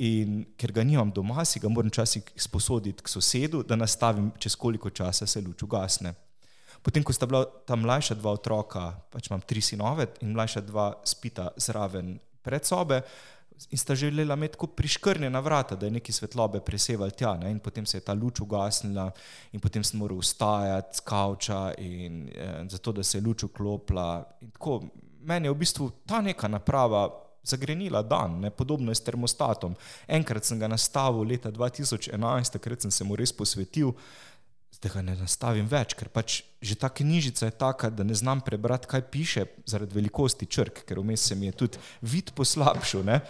[0.00, 4.56] In ker ga nimam doma, si ga moram včasih sposoditi k sosedu, da nastavim, čez
[4.56, 6.14] koliko časa se luč ugasne.
[6.80, 10.94] Potem, ko sta bila ta mlajša dva otroka, pač imam tri sinove in mlajša dva
[11.04, 13.02] spita zraven pred sobe,
[13.68, 17.34] in sta želela imeti kot priškrnjena vrata, da je neki svetlobe preseval tja.
[17.36, 17.50] Ne?
[17.52, 19.10] In potem se je ta luč ugasnila,
[19.52, 24.24] in potem sem moral vstajati z kavča, in, eh, zato da se je luč vklopila.
[25.20, 27.10] Meni je v bistvu ta neka naprava
[27.42, 28.50] zagrenila dan, ne?
[28.50, 29.76] podobno je s termostatom.
[30.08, 33.94] Enkrat sem ga nastavil leta 2011, takrat sem se mu res posvetil
[34.80, 38.40] zdaj ga ne nastavim več, ker pač že ta knjižica je taka, da ne znam
[38.44, 43.08] prebrati, kaj piše, zaradi velikosti črk, ker vmes se mi je tudi vid poslabšal.
[43.08, 43.20] E,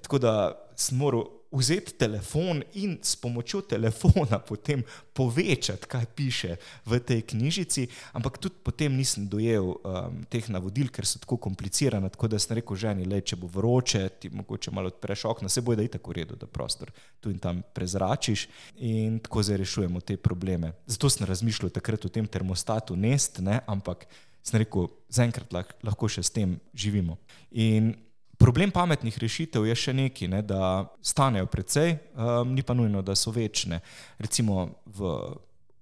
[0.00, 0.32] tako da
[0.76, 4.82] sem moral vzeti telefon in s pomočjo telefona potem
[5.12, 6.56] povečati, kaj piše
[6.86, 12.10] v tej knjižici, ampak tudi potem nisem dojel um, teh navodil, ker so tako komplicirane.
[12.12, 15.64] Tako da sem rekel ženi, le če bo vroče, ti mogoče malo odpreš okno, se
[15.64, 20.00] bo da je tako redo, da prostor tu in tam prezračiš in tako zdaj rešujemo
[20.00, 20.72] te probleme.
[20.86, 24.06] Zato sem razmišljal takrat o tem termostatu nest, ne, ampak
[24.42, 27.18] sem rekel, zaenkrat lahko še s tem živimo.
[27.50, 27.94] In
[28.38, 33.16] Problem pametnih rešitev je še neki, ne, da stanejo precej, um, ni pa nujno, da
[33.18, 33.80] so večne.
[34.22, 35.10] Recimo v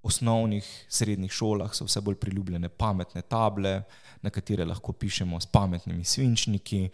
[0.06, 3.82] osnovnih, srednjih šolah so vse bolj priljubljene pametne table,
[4.22, 6.88] na katere lahko pišemo s pametnimi svinčniki.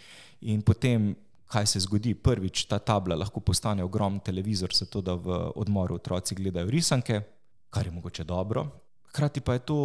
[0.51, 1.13] In potem,
[1.53, 6.35] kaj se zgodi, prvič ta tabla lahko postane ogromen televizor, zato da v odmoru otroci
[6.35, 7.23] gledajo risanke,
[7.71, 8.67] kar je mogoče dobro.
[9.13, 9.81] Hkrati pa je to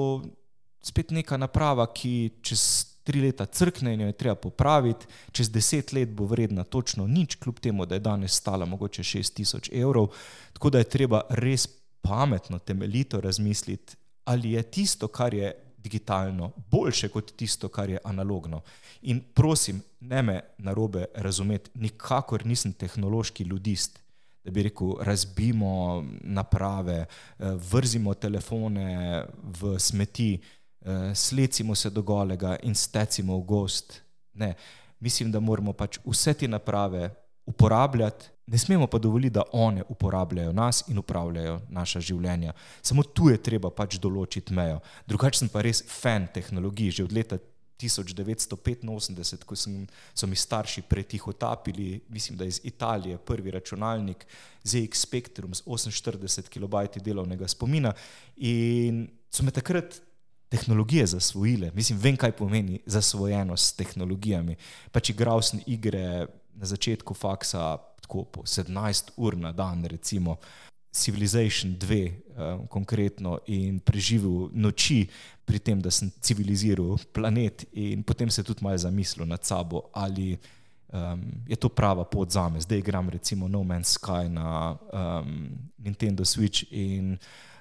[0.82, 5.94] spet neka naprava, ki čez tri leta crkne in jo je treba popraviti, čez deset
[5.96, 10.10] let bo vredna točno nič, kljub temu, da je danes stala mogoče 6000 evrov.
[10.54, 11.68] Tako da je treba res
[12.02, 18.62] pametno, temeljito razmisliti, ali je tisto, kar je digitalno, boljše kot tisto, kar je analogno.
[19.02, 24.00] In prosim, ne me narobe razumeti, nikakor nisem tehnološki ljudist.
[24.44, 27.08] Da bi rekel, razbimo naprave, eh,
[27.72, 30.40] vrzimo telefone v smeti,
[31.16, 34.02] slecimo se do golega in stecimo v gost.
[34.34, 34.54] Ne.
[35.00, 37.10] Mislim, da moramo pač vse te naprave
[37.46, 42.54] uporabljati, ne smemo pa dovoliti, da one uporabljajo nas in upravljajo naša življenja.
[42.82, 44.80] Samo tu je treba pač določiti mejo.
[45.08, 46.92] Drugače sem pa res fan tehnologij.
[47.00, 47.40] Že od leta
[47.78, 49.84] 1985, ko sem,
[50.16, 54.26] so mi starši pretihotapili, mislim, da iz Italije, prvi računalnik
[54.64, 57.94] ZX Spectrum z 48 KB delovnega spomina.
[58.38, 60.02] In so me takrat
[60.50, 61.72] tehnologije zasvojile.
[61.76, 64.56] Mislim, vem, kaj pomeni zasvojenost s tehnologijami.
[64.92, 70.38] Pač igral sem igre na začetku faksa, tako po 17 ur na dan, recimo
[70.92, 75.08] Civilization 2, um, eh, konkretno, in preživel noči
[75.46, 80.38] pri tem, da sem civiliziral planet, in potem se tudi malo zamislil nad sabo, ali
[80.94, 82.62] um, je to prava pot za me.
[82.62, 87.18] Zdaj igram recimo No Man's Sky na um, Nintendo Switch in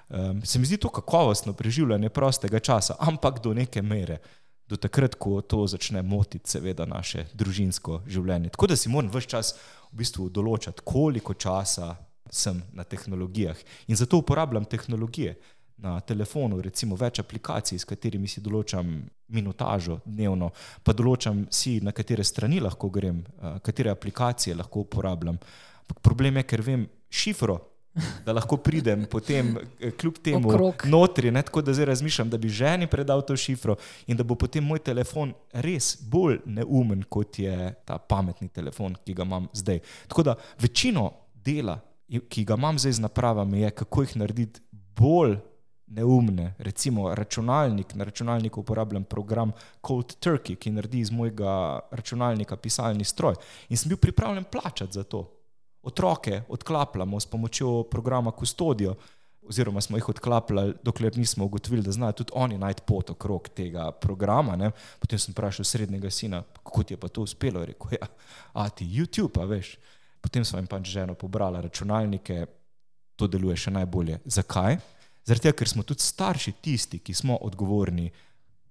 [0.09, 4.21] Um, se mi zdi to kakovostno preživljanje prostega časa, ampak do neke mere,
[4.67, 8.53] do takrat, ko to začne motiti, seveda, naše družinsko življenje.
[8.55, 9.53] Tako da si moram vse čas
[9.91, 11.95] v bistvu določati, koliko časa
[12.31, 13.59] sem na tehnologijah.
[13.87, 15.35] In zato uporabljam tehnologije
[15.77, 18.89] na telefonu, recimo več aplikacij, s katerimi si določam
[19.27, 20.49] minutažo dnevno,
[20.83, 25.39] pa določam si, na katere strani lahko grem, uh, katere aplikacije lahko uporabljam.
[25.83, 27.59] Ampak problem je, ker vem šifro
[28.25, 30.83] da lahko pridem potem, eh, kljub temu, Okrog.
[30.85, 31.31] notri.
[31.31, 33.75] Ne, tako da zdaj razmišljam, da bi ženi predal to šifro
[34.07, 39.13] in da bo potem moj telefon res bolj neumen, kot je ta pametni telefon, ki
[39.13, 39.79] ga imam zdaj.
[40.07, 41.79] Tako da večino dela,
[42.29, 44.61] ki ga imam zdaj z napravami, je kako jih narediti
[44.95, 45.37] bolj.
[45.89, 49.51] Neumne, recimo računalnik, na računalniku uporabljam program
[49.87, 53.35] Cold Turkey, ki naredi iz mojega računalnika pisalni stroj.
[53.69, 55.36] In sem bil pripravljen plačati za to
[55.87, 58.95] otroke odklapljamo s pomočjo programa Custodijo,
[59.49, 63.91] oziroma smo jih odklapljali, dokler nismo ugotovili, da znajo tudi oni najti pot okrog tega
[63.91, 64.55] programa.
[64.55, 64.71] Ne.
[64.99, 67.65] Potem sem vprašal srednjega sina, kako ti je pa to uspelo.
[67.65, 68.07] Rekel je, ja,
[68.53, 69.77] a ti YouTube, pa veš.
[70.21, 72.45] Potem smo jim pač ženo pobrali računalnike,
[73.15, 74.19] to deluje še najbolje.
[74.25, 74.77] Zakaj?
[75.27, 78.11] Zato, ker smo tudi starši tisti, ki smo odgovorni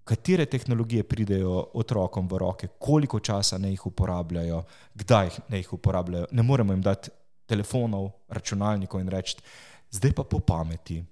[0.07, 4.63] katere tehnologije pridejo otrokom v roke, koliko časa ne jih uporabljajo,
[4.95, 6.27] kdaj ne jih uporabljajo.
[6.31, 7.11] Ne moremo jim dati
[7.47, 9.37] telefonov, računalnikov in reči,
[9.91, 11.03] zdaj pa po pameti.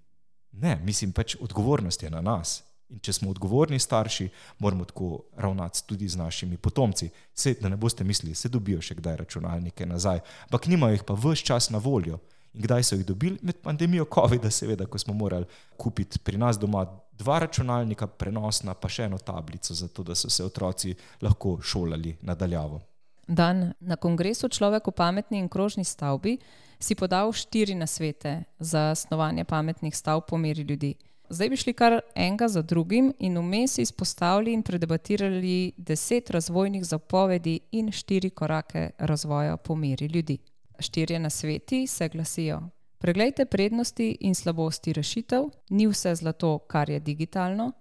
[0.52, 2.62] Ne, mislim pač, odgovornost je na nas.
[2.88, 4.28] In če smo odgovorni starši,
[4.62, 7.10] moramo tako ravnati tudi z našimi potomci.
[7.34, 11.18] Se, da ne boste mislili, se dobijo še kdaj računalnike nazaj, ampak nimajo jih pa
[11.18, 12.20] vse čas na voljo.
[12.54, 13.40] In kdaj so jih dobili?
[13.42, 16.86] Med pandemijo COVID-a, seveda, ko smo morali kupiti pri nas doma
[17.18, 22.80] dva računalnika, prenosna, pa še eno tablico, zato da so se otroci lahko šolali nadaljavo.
[23.28, 26.36] Dan na kongresu Človek v pametni in krožni stavbi
[26.78, 30.94] si podal štiri nasvete za snovanje pametnih stavb po meri ljudi.
[31.28, 37.60] Zdaj bi šli kar enega za drugim in vmes izpostavili in predebatirali deset razvojnih zapovedi
[37.72, 40.38] in štiri korake razvoja po meri ljudi.
[40.78, 42.60] Štirje nasveti se glasijo:
[43.04, 47.72] Preglejte prednosti in slabosti rešitev, ni vse zlato, kar je digitalno.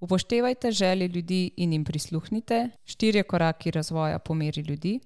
[0.00, 5.00] Upoštevajte želje ljudi in jim prisluhnite, štirje koraki razvoja po meri ljudi.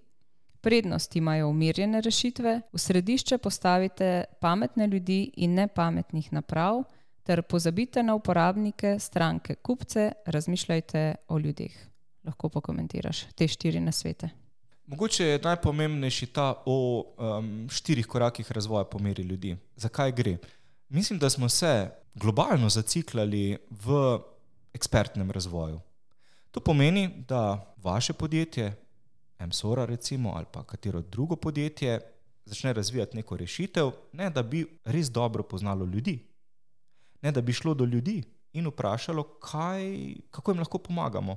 [0.61, 6.83] Prednost imajo umirjene rešitve, v središče postavite pametne ljudi in nepametnih naprav,
[7.23, 11.73] ter pozabite na uporabnike, stranke, kupce, razmišljajte o ljudeh.
[12.25, 14.42] Lahko pokomentiraš te štiri nasvete.
[14.87, 19.57] Mogoče je najpomembnejši ta o um, štirih korakih razvoja po meri ljudi.
[19.77, 20.37] Zakaj gre?
[20.89, 24.19] Mislim, da smo se globalno zaciklali v
[24.75, 25.81] ekspertnem razvoju.
[26.51, 28.77] To pomeni, da vaše podjetje,
[29.47, 32.01] MSORA recimo ali pa katero drugo podjetje
[32.45, 36.19] začne razvijati neko rešitev, ne da bi res dobro poznalo ljudi,
[37.23, 41.37] ne da bi šlo do ljudi in vprašalo, kaj, kako jim lahko pomagamo.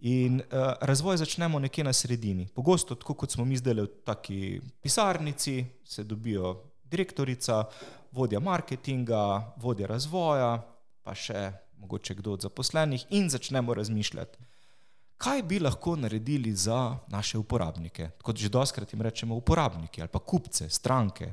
[0.00, 2.48] In uh, razvoj začnemo nekje na sredini.
[2.54, 7.64] Pogosto, tako kot smo mi zdaj v taki pisarnici, se dobijo direktorica,
[8.12, 10.54] vodja marketinga, vodja razvoja,
[11.02, 14.38] pa še mogoče kdo od zaposlenih, in začnemo razmišljati,
[15.20, 18.10] kaj bi lahko naredili za naše uporabnike.
[18.22, 21.32] Kot že doskrat jim rečemo, uporabniki ali pa kupce, stranke,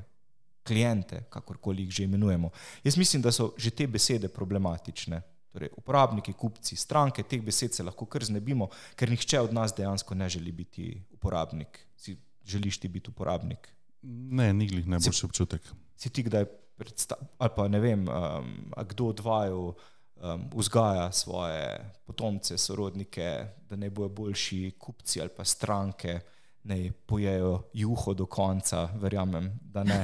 [0.67, 2.49] klijente, kakorkoli jih že imenujemo.
[2.84, 5.21] Jaz mislim, da so že te besede problematične.
[5.57, 10.13] Torej, uporabniki, kupci, stranke, teh besed se lahko kar znebimo, ker nihče od nas dejansko
[10.15, 11.79] ne želi biti uporabnik.
[11.97, 12.13] Si
[12.45, 13.65] želiš ti biti uporabnik?
[14.03, 15.65] Ne, nikoli ne boš občutek.
[15.97, 16.45] Si ti kdaj
[16.77, 18.51] predstavljal, ali pa ne vem, um,
[18.91, 25.45] kdo od vaju um, vzgaja svoje potomce, sorodnike, da ne bojo boljši kupci ali pa
[25.45, 26.19] stranke,
[26.63, 30.03] ne pojejo juho do konca, verjamem, da ne.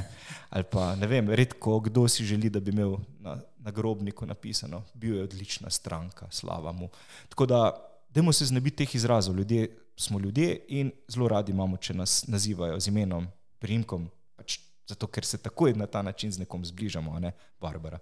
[0.50, 4.82] Ali pa ne vem, redko kdo si želi, da bi imel na, na grobniku napisano,
[4.94, 6.88] bil je odlična stranka, slava mu.
[7.28, 7.60] Tako da,
[8.08, 9.36] dajmo se znebiti teh izrazov.
[9.36, 13.26] Ljudje smo ljudje in zelo radi imamo, če nas nazivajo z imenom,
[13.58, 17.98] primkom, pač zato ker se takoj na ta način z nekom zbližamo, ne Barbara.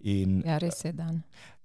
[0.00, 1.22] In, ja, res je dan.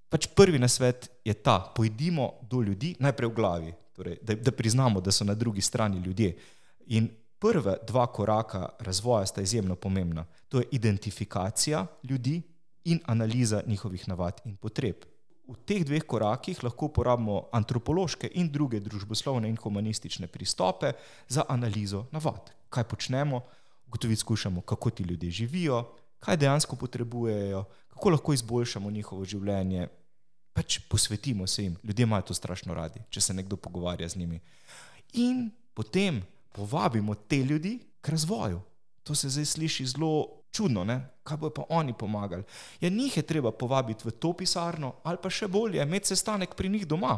[0.10, 5.02] Pač prvi nasvet je ta: pojdimo do ljudi, najprej v glavi, torej, da, da priznamo,
[5.02, 6.38] da so na drugi strani ljudje.
[6.96, 10.26] In prva dva koraka razvoja sta izjemno pomembna.
[10.48, 12.42] To je identifikacija ljudi
[12.86, 15.06] in analiza njihovih navad in potreb.
[15.48, 20.94] V teh dveh korakih lahko uporabimo antropološke in druge družboslovne in humanistične pristope
[21.28, 22.50] za analizo navad.
[22.70, 23.42] Kaj počnemo,
[23.88, 25.84] ugotoviti skušamo, kako ti ljudje živijo,
[26.20, 29.88] kaj dejansko potrebujejo, kako lahko izboljšamo njihovo življenje.
[30.54, 34.40] Pač posvetimo se jim, ljudje imajo to strašno radi, če se nekdo pogovarja z njimi.
[35.14, 36.24] In potem
[36.56, 38.62] povabimo te ljudi k razvoju.
[39.04, 40.98] To se zdaj sliši zelo čudno, ne?
[41.26, 42.44] kaj bojo pa oni pomagali.
[42.80, 46.70] Ja, njih je treba povabiti v to pisarno, ali pa še bolje, imeti sestanek pri
[46.70, 47.18] njih doma.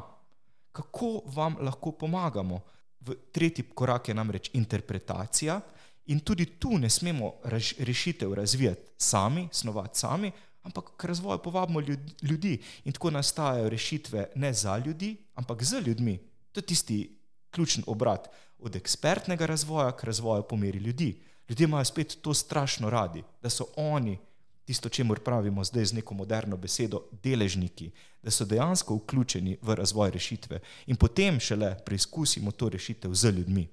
[0.72, 2.62] Kako vam lahko pomagamo?
[3.08, 5.60] V tretji korak je namreč interpretacija,
[6.08, 7.34] in tudi tu ne smemo
[7.80, 10.32] rešitev razvijati sami, snovati sami,
[10.64, 11.82] ampak k razvoju povabimo
[12.22, 16.18] ljudi in tako nastajajo rešitve ne za ljudi, ampak z ljudmi.
[16.52, 17.20] To je tisti
[17.52, 18.28] ključni obrat
[18.60, 21.22] od ekspertnega razvoja k razvoju po meri ljudi.
[21.50, 24.18] Ljudje imajo spet to strašno radi, da so oni
[24.66, 27.92] tisto, čemu pravimo zdaj z neko moderno besedo, deležniki,
[28.24, 33.68] da so dejansko vključeni v razvoj rešitve in potem šele preizkusimo to rešitev z ljudmi.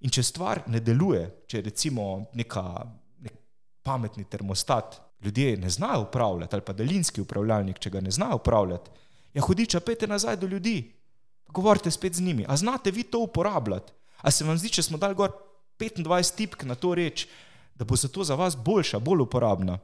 [0.00, 2.64] In če stvar ne deluje, če recimo neka,
[3.20, 3.36] nek
[3.82, 8.90] pametni termostat ljudje ne znajo upravljati, ali pa daljinski upravljalnik, če ga ne znajo upravljati,
[9.34, 10.92] ja, hudiča, pete nazaj do ljudi,
[11.52, 12.46] govorite spet z njimi.
[12.48, 13.92] A znate vi to uporabljati?
[14.16, 15.32] A se vam zdi, če smo dali gor
[15.80, 17.26] 25 tipk na to reč,
[17.74, 19.78] da bo zato za vas boljša, bolj uporabna?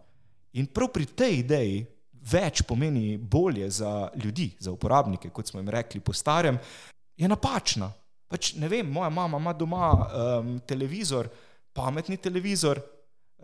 [0.53, 1.85] In prav pri tej ideji
[2.33, 6.59] več pomeni bolje za ljudi, za uporabnike, kot smo jim rekli po starem,
[7.17, 7.93] je napačna.
[8.29, 11.29] Pač ne vem, moja mama ima doma um, televizor,
[11.73, 12.81] pametni televizor,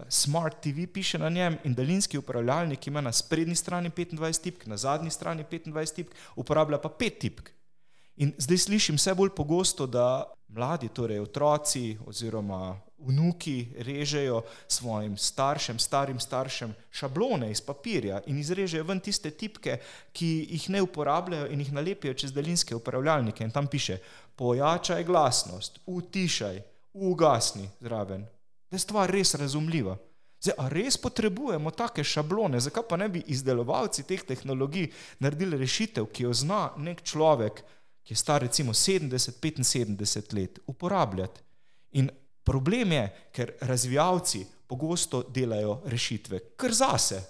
[0.09, 4.77] Smart TV piše na njem in daljinski upravljalnik ima na sprednji strani 25 tipk, na
[4.77, 7.51] zadnji strani 25 tipk, uporablja pa 5 tipk.
[8.17, 15.79] In zdaj slišim vse bolj pogosto, da mladi, torej otroci oziroma vnuki, režejo svojim staršem,
[15.79, 19.81] starim staršem šablone iz papirja in izrežejo ven tiste tipke,
[20.13, 23.45] ki jih ne uporabljajo in jih nalepijo čez daljinske upravljalnike.
[23.45, 23.99] In tam piše:
[24.37, 28.29] pojačaj glasnost, utišaj, ugasni zraven
[28.73, 29.99] da je stvar res razumljiva.
[30.41, 34.89] Zdaj, a res potrebujemo take šablone, zakaj pa ne bi izdelovalci teh tehnologij
[35.21, 37.61] naredili rešitev, ki jo zna nek človek,
[38.03, 41.41] ki je star recimo 70-75 let, uporabljati.
[41.93, 42.11] In
[42.45, 47.23] problem je, ker razvijalci pogosto delajo rešitve kar zase,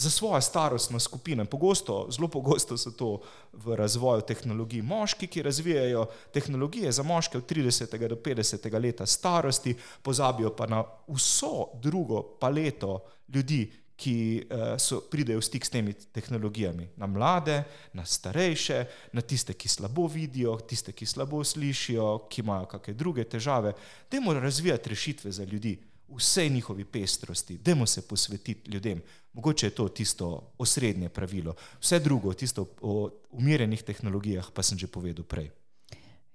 [0.00, 1.44] za svojo starostno skupino.
[1.44, 3.20] Pogosto, zelo pogosto so to
[3.52, 9.76] v razvoju tehnologij moški, ki razvijajo tehnologije za moške od 30 do 50 leta starosti,
[10.02, 14.16] pozabijo pa na vso drugo paleto ljudi, ki
[14.48, 16.88] uh, so, pridejo v stik s temi tehnologijami.
[16.96, 17.60] Na mlade,
[17.92, 23.28] na starejše, na tiste, ki slabo vidijo, tiste, ki slabo slišijo, ki imajo kakšne druge
[23.28, 23.74] težave.
[24.10, 25.76] Dajmo razvijati rešitve za ljudi,
[26.16, 29.02] vsej njihovi pestrosti, dajmo se posvetiti ljudem.
[29.32, 31.54] Mogoče je to tisto osrednje pravilo.
[31.80, 35.50] Vse drugo, tisto o umirjenih tehnologijah, pa sem že povedal prej.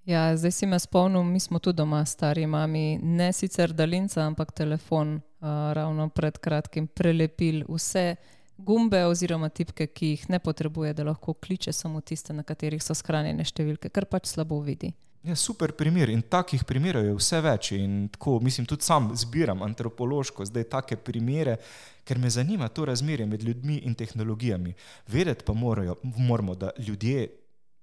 [0.06, 4.51] Ja, zdaj si me spomnil, mi smo tudi doma, stari mami, ne sicer daljnca, ampak
[4.51, 8.16] telefon, uh, ravno pred kratkim prelepili vse
[8.58, 12.93] gumbe oziroma tipke, ki jih ne potrebuje, da lahko kliče samo tiste, na katerih so
[12.93, 14.91] shranjene številke, kar pač slabo vidi.
[15.26, 17.72] Ja, super primer in takih primerov je vse več.
[18.14, 21.58] Tako, mislim, tudi sam zbiram antropološko zdaj take primere,
[22.06, 24.76] ker me zanima to razmerje med ljudmi in tehnologijami.
[25.10, 27.26] Vedeti pa morajo, moramo, da ljudje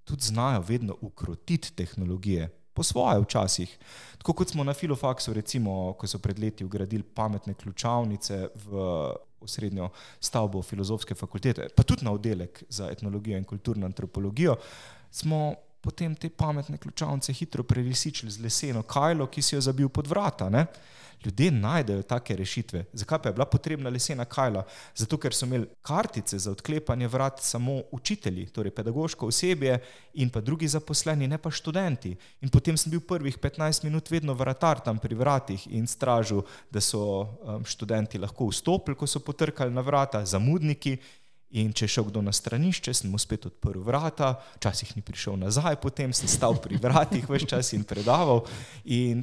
[0.05, 2.59] tudi znajo vedno ukrotiti tehnologije.
[2.75, 3.79] Po svoje včasih.
[4.19, 8.77] Tako kot smo na filofaksu, recimo, ko so pred leti ugradili pametne ključavnice v
[9.41, 9.91] osrednjo
[10.21, 14.57] stavbo filozofske fakultete, pa tudi na oddelek za etnologijo in kulturno antropologijo,
[15.11, 20.07] smo potem te pametne ključavnice hitro prelisičili z leseno kajlo, ki si jo zabil pod
[20.07, 20.49] vrata.
[20.49, 20.67] Ne?
[21.25, 22.85] Ljudje najdejo take rešitve.
[22.93, 24.65] Zakaj pa je bila potrebna lesena kajla?
[24.95, 29.79] Zato, ker so imeli kartice za odklepanje vrat samo učitelji, torej pedagoško osebje
[30.15, 32.17] in pa drugi zaposleni, ne pa študenti.
[32.41, 36.81] In potem sem bil prvih 15 minut vedno vratar tam pri vratih in stražil, da
[36.81, 40.99] so um, študenti lahko vstopili, ko so potrkali na vrata, zamudniki.
[41.53, 45.37] In če je šel kdo na stranišče, sem mu spet odprl vrata, včasih ni prišel
[45.37, 48.47] nazaj, potem sem stal pri vratih vse čas in predaval.
[48.89, 49.21] In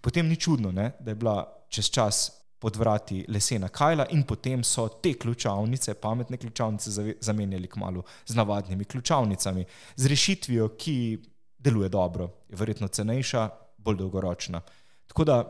[0.00, 4.64] potem ni čudno, ne, da je bila čez čas pod vrati lesena kajla, in potem
[4.64, 9.64] so te ključavnice, pametne ključavnice, zamenjali kmalo z navadnimi ključavnicami,
[9.96, 11.18] z rešitvijo, ki
[11.58, 14.60] deluje dobro, je verjetno cenejša, bolj dolgoročna.
[15.06, 15.42] Tako da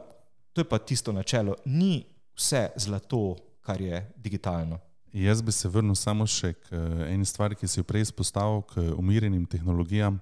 [0.52, 2.04] to je pa tisto načelo, ni
[2.36, 4.78] vse zlato, kar je digitalno.
[5.12, 8.62] Jaz bi se vrnil samo še k eh, eni stvari, ki si jo prej izpostavil,
[8.68, 10.20] k umirjenim tehnologijam.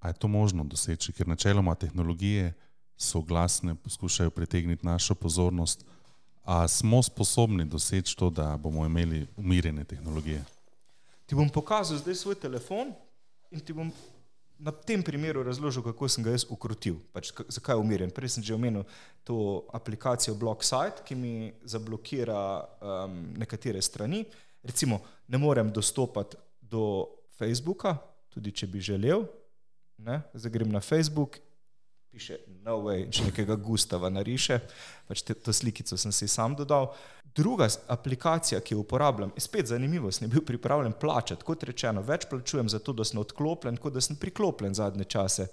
[0.00, 2.52] A je to možno doseči, ker načeloma tehnologije
[3.00, 5.84] so glasne, poskušajo pritegniti našo pozornost.
[6.44, 10.44] A smo sposobni doseči to, da bomo imeli umirjene tehnologije?
[11.26, 12.92] Ti bom pokazal zdaj svoj telefon
[13.50, 13.92] in ti bom
[14.58, 18.10] na tem primeru razložil, kako sem ga jaz ukrotil, pač zakaj je umirjen.
[18.12, 18.84] Prej sem že omenil
[19.24, 24.24] to aplikacijo BlockSite, ki mi zablokira um, nekatere strani.
[24.62, 27.06] Recimo, ne morem dostopati do
[27.38, 27.96] Facebooka,
[28.28, 29.24] tudi če bi želel.
[29.96, 30.20] Ne?
[30.34, 31.40] Zdaj grem na Facebook
[32.10, 34.58] piše No way, če nekega Gustava nariše,
[35.08, 36.90] pač te, to slikico sem si sam dodal.
[37.36, 42.26] Druga aplikacija, ki jo uporabljam, je spet zanimivo, sem bil pripravljen plačati, kot rečeno, več
[42.30, 45.46] plačujem za to, da sem odklopljen, kot da sem priklopljen zadnje čase.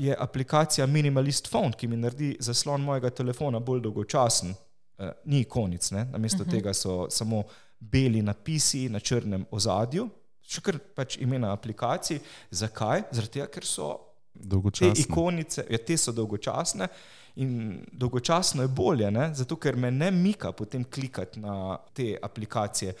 [0.00, 4.54] Je aplikacija Minimalist Phone, ki mi naredi zaslon mojega telefona bolj dolgočasen.
[4.98, 6.06] E, ni ikonic, ne?
[6.10, 6.50] namesto uh mhm.
[6.50, 6.58] -huh.
[6.58, 7.44] tega so samo
[7.78, 10.08] beli napisi na črnem ozadju,
[10.42, 12.18] še kar pač imena aplikacij.
[12.50, 13.02] Zakaj?
[13.30, 14.94] Tega, ker so Dolgočasne.
[14.94, 16.88] Te ikonice, ja, te so dolgočasne
[17.34, 19.30] in dolgočasno je bolje, ne?
[19.34, 22.94] zato ker me ne mika potem klikati na te aplikacije.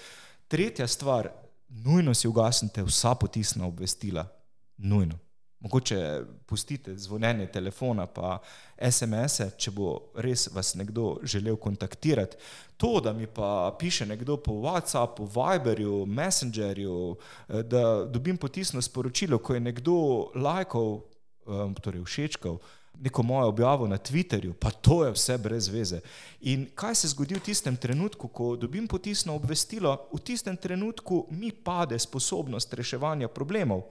[0.48, 1.28] Tretja stvar,
[1.68, 4.26] nujno si ugasnite vsa potisna obvestila.
[4.76, 5.18] Nujno.
[5.62, 8.38] Mogoče pustite zvonjenje telefona, pa
[8.90, 12.36] SMS-e, če bo res vas nekdo želel kontaktirati.
[12.76, 16.96] To, da mi pa piše nekdo po WhatsAppu, Viberju, Messengerju,
[17.48, 19.94] eh, da dobim potisno sporočilo, ko je nekdo
[20.34, 20.98] lajkal
[21.46, 22.58] um, torej všečkal
[23.00, 26.00] neko mojo objavo na Twitterju, pa to je vse brez veze.
[26.40, 31.52] In kaj se zgodi v tistem trenutku, ko dobim potisno obvestilo, v tistem trenutku mi
[31.52, 33.82] pade sposobnost reševanja problemov.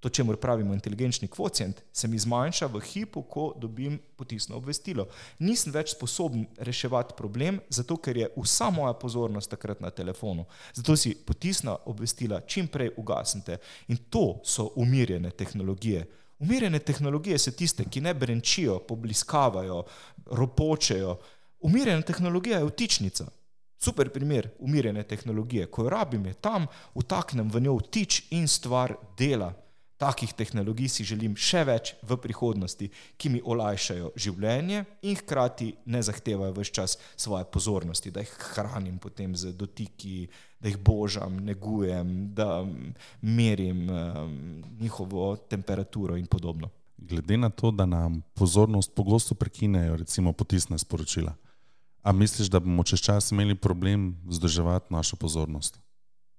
[0.00, 5.06] To, če mora pravimo inteligenčni kvocient, se mi zmanjša v hipu, ko dobim potisno obvestilo.
[5.38, 10.44] Nisem več sposoben reševati problem, zato ker je vsa moja pozornost takrat na telefonu.
[10.76, 13.56] Zato si potisna obvestila čim prej ugasnite.
[13.88, 16.04] In to so umirjene tehnologije.
[16.38, 19.84] Umirjene tehnologije so tiste, ki ne brenčijo, pobliskavajo,
[20.26, 21.18] ropočejo.
[21.60, 23.26] Umirjena tehnologija je vtičnica.
[23.78, 25.66] Super primer umirjene tehnologije.
[25.66, 29.52] Ko jo rabim, je tam, vtaknem v njo vtič in stvar dela.
[29.96, 36.00] Takih tehnologij si želim še več v prihodnosti, ki mi olajšajo življenje in hkrati ne
[36.02, 40.26] zahtevajo več čas svoje pozornosti, da jih hranim potem z dotiki,
[40.64, 42.64] da jih božam, negujem, da
[43.20, 46.70] merim um, njihovo temperaturo in podobno.
[46.96, 51.34] Glede na to, da nam pozornost pogosto prekinejo, recimo potisne sporočila,
[52.02, 55.80] a misliš, da bomo čez čas imeli problem zdrževati našo pozornost,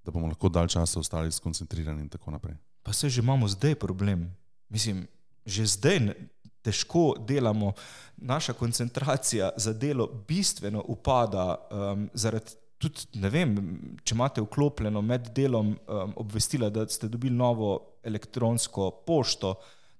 [0.06, 2.58] da bomo lahko dalj časa ostali skoncentrirani in tako naprej?
[2.86, 4.30] pa se že imamo zdaj problem.
[4.70, 5.08] Mislim,
[5.46, 6.14] že zdaj
[6.62, 7.74] težko delamo,
[8.18, 11.58] naša koncentracija za delo bistveno upada.
[11.72, 13.56] Um, zaradi tudi, ne vem,
[14.04, 19.56] če imate vklopljeno med delom um, obvestila, da ste dobili novo elektronsko pošto,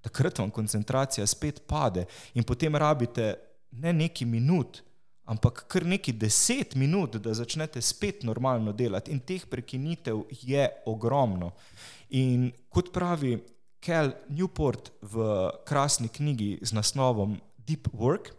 [0.06, 3.34] takrat vam koncentracija spet pade in potem rabite
[3.72, 4.82] ne neki minut.
[5.26, 11.50] Ampak kar neki deset minut, da začnete spet normalno delati, in teh prekinitev je ogromno.
[12.14, 13.40] In kot pravi
[13.82, 15.26] Kel Newport v
[15.66, 18.32] krasni knjigi z naslovom Deep Work,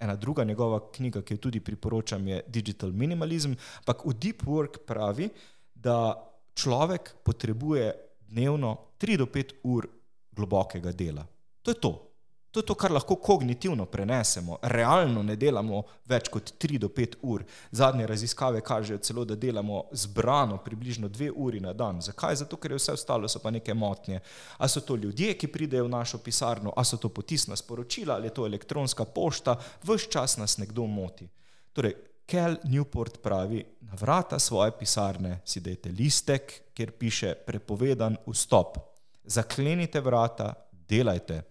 [0.00, 3.52] ena druga njegova knjiga, ki jo tudi priporočam, je Digital Minimalism.
[3.78, 5.28] Ampak v Deep Work pravi,
[5.74, 6.14] da
[6.54, 7.94] človek potrebuje
[8.28, 9.88] dnevno 3 do 5 ur
[10.32, 11.26] globokega dela.
[11.62, 12.07] To je to.
[12.50, 14.56] To je to, kar lahko kognitivno prenesemo.
[14.62, 17.44] Realno ne delamo več kot 3 do 5 ur.
[17.70, 22.00] Zadnje raziskave kažejo celo, da delamo zbrano približno 2 uri na dan.
[22.00, 22.40] Zakaj?
[22.40, 24.20] Zato, ker je vse ostalo so pa neke motnje.
[24.58, 28.32] A so to ljudje, ki pridejo v našo pisarno, a so to potisna sporočila, ali
[28.32, 31.28] je to elektronska pošta, vse čas nas nekdo moti.
[31.72, 31.94] Torej,
[32.28, 38.76] Kel Newport pravi, na vrata svoje pisarne si dajte listek, kjer piše prepovedan vstop.
[39.24, 40.52] Zaklenite vrata,
[40.88, 41.42] delajte.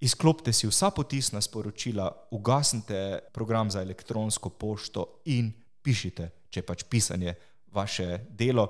[0.00, 5.50] Izklopite si vsa potisna sporočila, ugasnite program za elektronsko pošto in
[5.82, 7.34] pišite, če pač pisanje
[7.74, 8.68] vaše delo.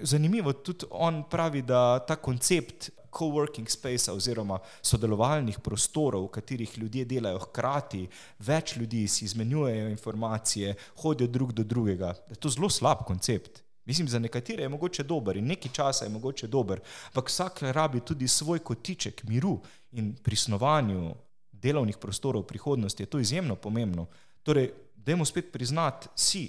[0.00, 7.04] Zanimivo tudi on pravi, da ta koncept coworking space oziroma sodelovalnih prostorov, v katerih ljudje
[7.04, 8.04] delajo hkrati,
[8.46, 13.64] več ljudi si izmenjujejo informacije, hodijo drug do drugega, da je to zelo slab koncept.
[13.90, 18.00] Mislim, za nekatere je mogoče dober in nekaj časa je mogoče dober, ampak vsak rabi
[18.00, 19.56] tudi svoj kotiček miru
[19.92, 21.14] in pri snovanju
[21.52, 24.06] delovnih prostorov v prihodnosti je to izjemno pomembno.
[24.42, 26.44] Torej, dajmo spet priznati si,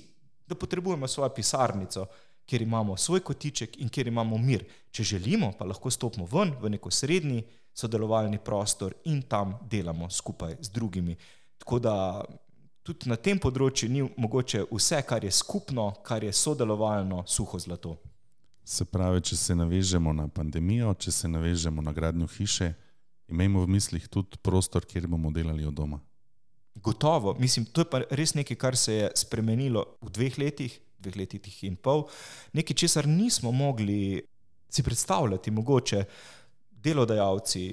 [0.48, 2.06] da potrebujemo svojo pisarnico,
[2.46, 4.66] kjer imamo svoj kotiček in kjer imamo mir.
[4.92, 7.42] Če želimo, pa lahko stopimo ven v neko srednji
[7.74, 11.16] sodelovalni prostor in tam delamo skupaj z drugimi.
[11.58, 11.96] Tako da
[12.84, 17.98] tudi na tem področju ni mogoče vse, kar je skupno, kar je sodelovalno, suho zlato.
[18.66, 22.72] Se pravi, če se navežemo na pandemijo, če se navežemo na gradnjo hiše,
[23.32, 26.00] imejmo v mislih tudi prostor, kjer bomo delali od doma.
[26.76, 31.18] Gotovo, mislim, to je pa res nekaj, kar se je spremenilo v dveh letih, dveh
[31.20, 32.06] letih in pol,
[32.56, 34.22] nekaj, česar nismo mogli
[34.72, 36.06] si predstavljati, mogoče
[36.72, 37.64] delodajalci,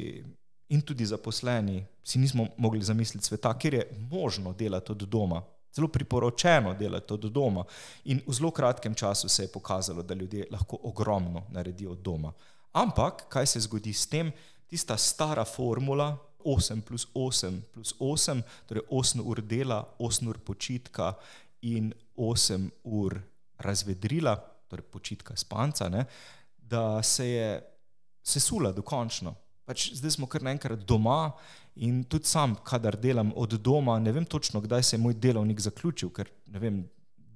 [0.68, 5.42] in tudi zaposleni si nismo mogli zamisliti sveta, kjer je možno delati od doma,
[5.74, 7.64] zelo priporočeno delati od doma.
[8.04, 12.32] In v zelo kratkem času se je pokazalo, da ljudje lahko ogromno naredijo od doma.
[12.72, 14.32] Ampak, kaj se zgodi s tem,
[14.66, 21.14] tista stara formula 8 plus 8 plus 8, torej 8 ur dela, 8 ur počitka
[21.62, 23.20] in 8 ur
[23.58, 24.36] razvedrila,
[24.68, 26.04] torej počitka spanca, ne,
[26.56, 27.62] da se je
[28.22, 29.34] sesula dokončno
[29.68, 31.34] pač zdaj smo kar naenkrat doma
[31.84, 35.60] in tudi sam, kadar delam od doma, ne vem točno, kdaj se je moj delovnik
[35.60, 36.80] zaključil, ker ne vem,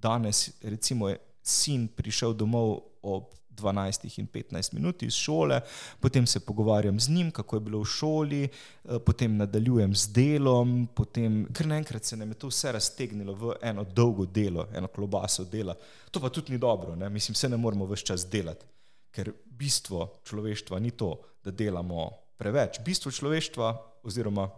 [0.03, 5.61] danes recimo je sin prišel domov ob 12 in 15 minut iz šole,
[6.01, 10.87] potem se pogovarjam z njim, kako je bilo v šoli, eh, potem nadaljujem z delom,
[10.95, 15.45] potem kar naenkrat se nam je to vse raztegnilo v eno dolgo delo, eno klobaso
[15.45, 15.77] dela.
[16.11, 17.11] To pa tudi ni dobro, ne?
[17.11, 18.65] mislim, se ne moramo vse čas delati,
[19.11, 22.81] ker bistvo človeštva ni to, da delamo preveč.
[22.83, 23.71] Bistvo človeštva
[24.03, 24.49] oziroma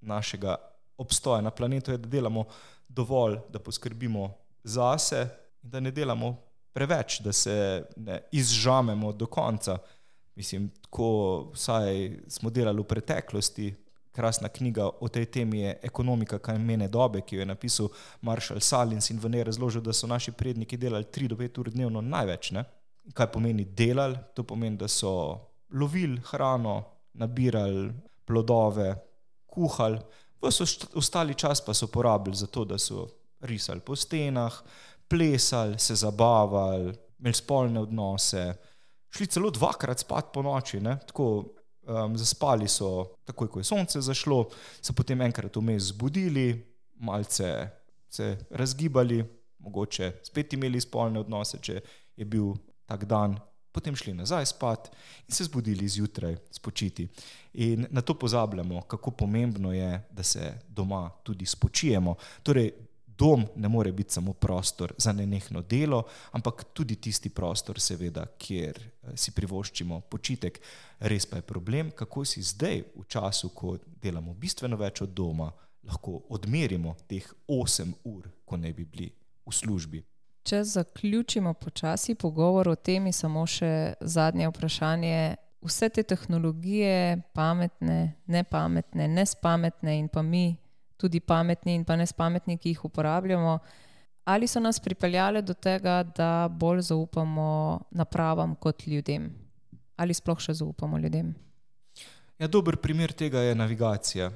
[0.00, 0.56] našega
[0.96, 2.44] obstoja na planetu je, da delamo
[2.88, 4.30] dovolj, da poskrbimo
[4.64, 5.26] zase
[5.62, 6.36] in da ne delamo
[6.72, 9.78] preveč, da se ne izžamemo do konca.
[10.34, 13.74] Mislim, tako vsaj smo delali v preteklosti.
[14.14, 17.88] Krasna knjiga o tej temi je Ekonomika kamene dobe, ki jo je napisal
[18.22, 21.70] Marshall Salins in v njej razložil, da so naši predniki delali 3 do 5 ur
[21.70, 22.50] dnevno največ.
[22.54, 22.64] Ne?
[23.14, 24.16] Kaj pomeni delali?
[24.34, 25.10] To pomeni, da so
[25.70, 27.92] lovili hrano, nabirali
[28.24, 28.94] plodove,
[29.46, 29.98] kuhali,
[30.42, 33.06] vse ostali čas pa so porabili za to, da so
[33.40, 34.62] risali po stenah,
[35.08, 38.54] plesali, se zabavali, imeli spolne odnose,
[39.10, 40.98] šli celo dvakrat spat po noči, ne?
[41.06, 41.26] tako
[41.86, 44.48] um, zaspali so, takoj ko je sonce zašlo,
[44.82, 46.48] se potem enkrat vmes zbudili,
[46.94, 47.68] malce
[48.08, 49.24] se razgibali,
[49.58, 51.80] mogoče spet imeli spolne odnose, če
[52.16, 52.52] je bil
[52.86, 53.38] tak dan
[53.74, 54.90] potem šli nazaj spat
[55.28, 57.08] in se zbudili zjutraj spočiti.
[57.54, 62.14] In na to pozabljamo, kako pomembno je, da se doma tudi spočijemo.
[62.42, 62.70] Torej,
[63.18, 66.02] dom ne more biti samo prostor za nenehno delo,
[66.32, 70.60] ampak tudi tisti prostor, seveda, kjer eh, si privoščimo počitek.
[70.98, 75.50] Res pa je problem, kako si zdaj, v času, ko delamo bistveno več od doma,
[75.84, 79.10] lahko odmerimo teh 8 ur, ko ne bi bili
[79.46, 80.02] v službi.
[80.44, 85.36] Če zaključimo počasi pogovor o temi, samo še zadnje vprašanje.
[85.64, 90.58] Vse te tehnologije, pametne, nepametne, nespametne in pa mi,
[91.00, 93.54] tudi pametni in pa nespametni, ki jih uporabljamo,
[94.28, 99.30] ali so nas pripeljale do tega, da bolj zaupamo napravam kot ljudem?
[99.96, 101.32] Ali sploh še zaupamo ljudem?
[102.36, 104.28] Ja, dober primer tega je navigacija.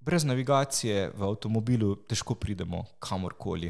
[0.00, 3.68] Brez navigacije v avtomobilu težko pridemo kamorkoli.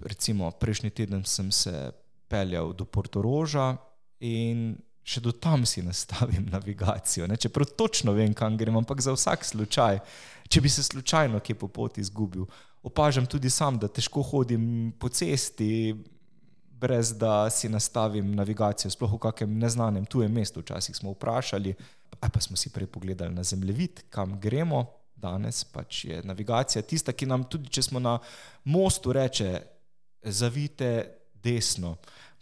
[0.00, 1.90] Recimo, prejšnji teden sem se
[2.28, 3.76] peljal do Portoroža
[4.20, 4.74] in
[5.06, 7.26] še do tam si nastavim navigacijo.
[7.30, 7.38] Ne?
[7.38, 10.00] Čeprav točno vem, kam grem, ampak za vsak slučaj,
[10.50, 12.46] če bi se slučajno kje po poti izgubil.
[12.86, 15.94] Opažam tudi sam, da težko hodim po cesti,
[16.76, 20.60] brez da si nastavim navigacijo, sploh v kakem neznanem tujem mestu.
[20.60, 21.74] Včasih smo vprašali,
[22.20, 24.84] pa smo si prej pogledali na zemljevid, kam gremo.
[25.16, 28.18] Danes pač je navigacija tista, ki nam tudi, če smo na
[28.68, 29.75] mostu, reče:
[30.26, 31.96] Zavite desno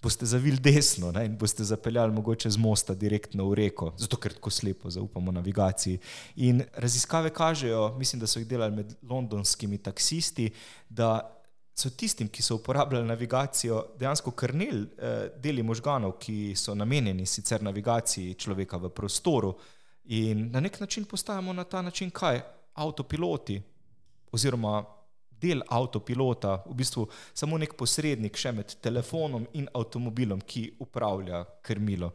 [0.05, 4.35] boste zavili desno ne, in boste zapeljali mogoče z mosta direktno v reko, zato ker
[4.37, 5.99] tako slepo zaupamo navigaciji.
[6.37, 10.51] In raziskave kažejo, mislim, da so jih delali med londonskimi taksisti,
[10.89, 11.09] da
[11.75, 17.63] so tistim, ki so uporabljali navigacijo, dejansko krnili eh, deli možganov, ki so namenjeni sicer
[17.63, 19.55] navigaciji človeka v prostoru.
[20.05, 22.43] In na nek način postajamo na ta način kaj?
[22.75, 23.63] Avtopiloti
[24.33, 24.85] oziroma
[25.45, 32.13] del avtopilota, v bistvu samo nek posrednik še med telefonom in avtomobilom, ki upravlja krmilo.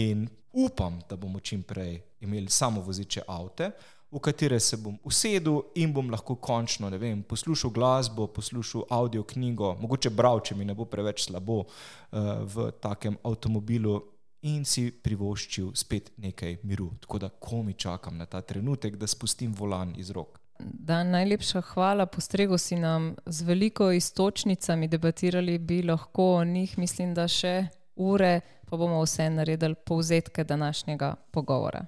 [0.00, 3.70] In upam, da bomo čim prej imeli samo voziče avte,
[4.10, 9.76] v katere se bom usedel in bom lahko končno vem, poslušal glasbo, poslušal audio knjigo,
[9.80, 11.68] mogoče bral, če mi ne bo preveč slabo uh,
[12.42, 14.00] v takem avtomobilu.
[14.40, 16.86] In si privoščil spet nekaj miru.
[17.02, 20.39] Tako da, ko mi čakam na ta trenutek, da spustim volan iz rok.
[20.64, 22.06] Da, najlepša hvala.
[22.06, 28.40] Postrego si nam z veliko istočnicami, debatirali bi lahko o njih, mislim, da še ure,
[28.70, 31.86] pa bomo vse naredili povzetke današnjega pogovora.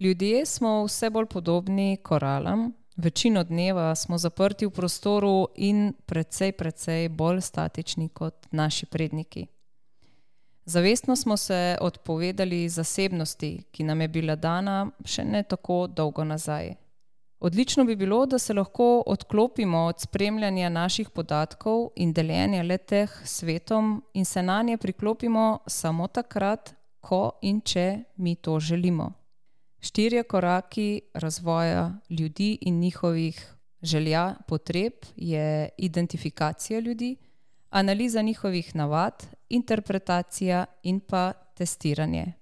[0.00, 7.08] Ljudje smo vse bolj podobni koralam, Večino dneva smo zaprti v prostoru in precej, precej
[7.08, 9.46] bolj statični kot naši predniki.
[10.64, 16.74] Zavestno smo se odpovedali zasebnosti, ki nam je bila dana še ne tako dolgo nazaj.
[17.40, 23.40] Odlično bi bilo, da se lahko odklopimo od spremljanja naših podatkov in deljenja leteh s
[23.40, 29.12] svetom in se na nje priklopimo samo takrat, ko in če mi to želimo.
[29.82, 37.16] Štirje koraki razvoja ljudi in njihovih želja, potreb je identifikacija ljudi,
[37.70, 42.32] analiza njihovih navad, interpretacija in pa testiranje.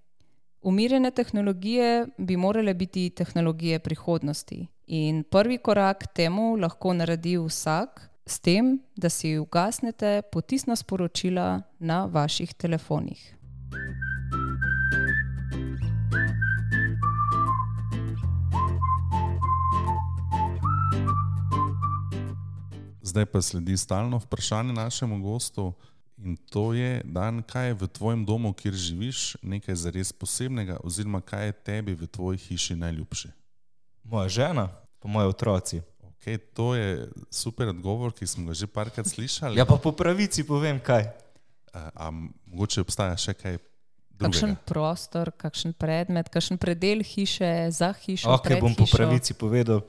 [0.62, 8.38] Umirjene tehnologije bi morale biti tehnologije prihodnosti in prvi korak temu lahko naredi vsak s
[8.38, 13.34] tem, da si ugasnete potisna sporočila na vaših telefonih.
[23.10, 25.72] Zdaj pa sledi stalno vprašanje našemu gostu.
[26.16, 31.20] In to je, dan, kaj je v tvojem domu, kjer živiš, nekaj zares posebnega, oziroma
[31.20, 33.32] kaj je tebi v tvoji hiši najljubše?
[34.04, 34.68] Moja žena,
[35.00, 35.80] pa moji otroci.
[36.02, 39.58] Okay, to je super odgovor, ki smo ga že parkrat slišali.
[39.58, 41.08] Ja, pa po pravici povem kaj.
[41.72, 42.10] A, a
[42.46, 43.58] mogoče obstaja še kaj
[44.20, 48.28] kakšen prostor, kakšen predmet, kakšen predel hiše za hišo.
[48.36, 49.82] Ok, bom po pravici povedal.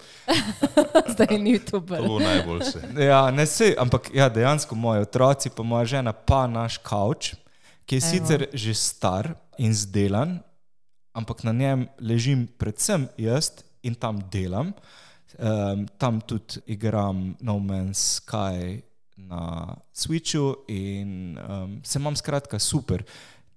[1.14, 2.08] Zdaj ni to bolj.
[2.08, 2.80] To je najboljše.
[3.04, 7.36] Ja, ne se, ampak ja, dejansko moji otroci, pa moja žena, pa naš kavč,
[7.86, 8.12] ki je Evo.
[8.12, 10.40] sicer že star in zdelan,
[11.14, 13.52] ampak na njem ležim predvsem jaz
[13.84, 14.74] in tam delam.
[15.40, 18.84] Um, tam tudi igram No Man's Sky
[19.16, 23.04] na Switchu in um, se imam skratka super.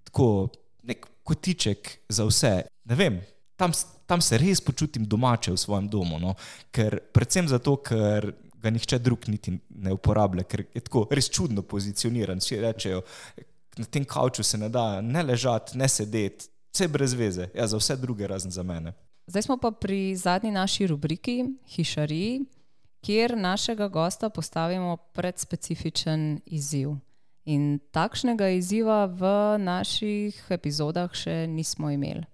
[0.05, 0.49] Tako
[0.85, 2.55] nek kotiček za vse.
[2.85, 3.21] Vem,
[3.57, 3.73] tam,
[4.07, 6.19] tam se res počutim domače v svojem domu.
[6.21, 6.35] No?
[6.75, 8.33] Ker, predvsem zato, ker
[8.65, 12.41] ga nihče drug niti ne uporablja, ker je tako res čudno pozicioniran.
[12.41, 13.03] Vsi rečejo,
[13.77, 17.79] na tem kavču se ne da ne ležati, ne sedeti, vse brez veze, ja, za
[17.79, 18.95] vse druge, razen za mene.
[19.27, 22.45] zdaj smo pa pri zadnji naši rubriki, Hišariji,
[23.05, 26.97] kjer našega gosta postavimo pred specifičen izziv.
[27.45, 29.29] In takšnega izziva v
[29.61, 32.25] naših epizodah še nismo imeli.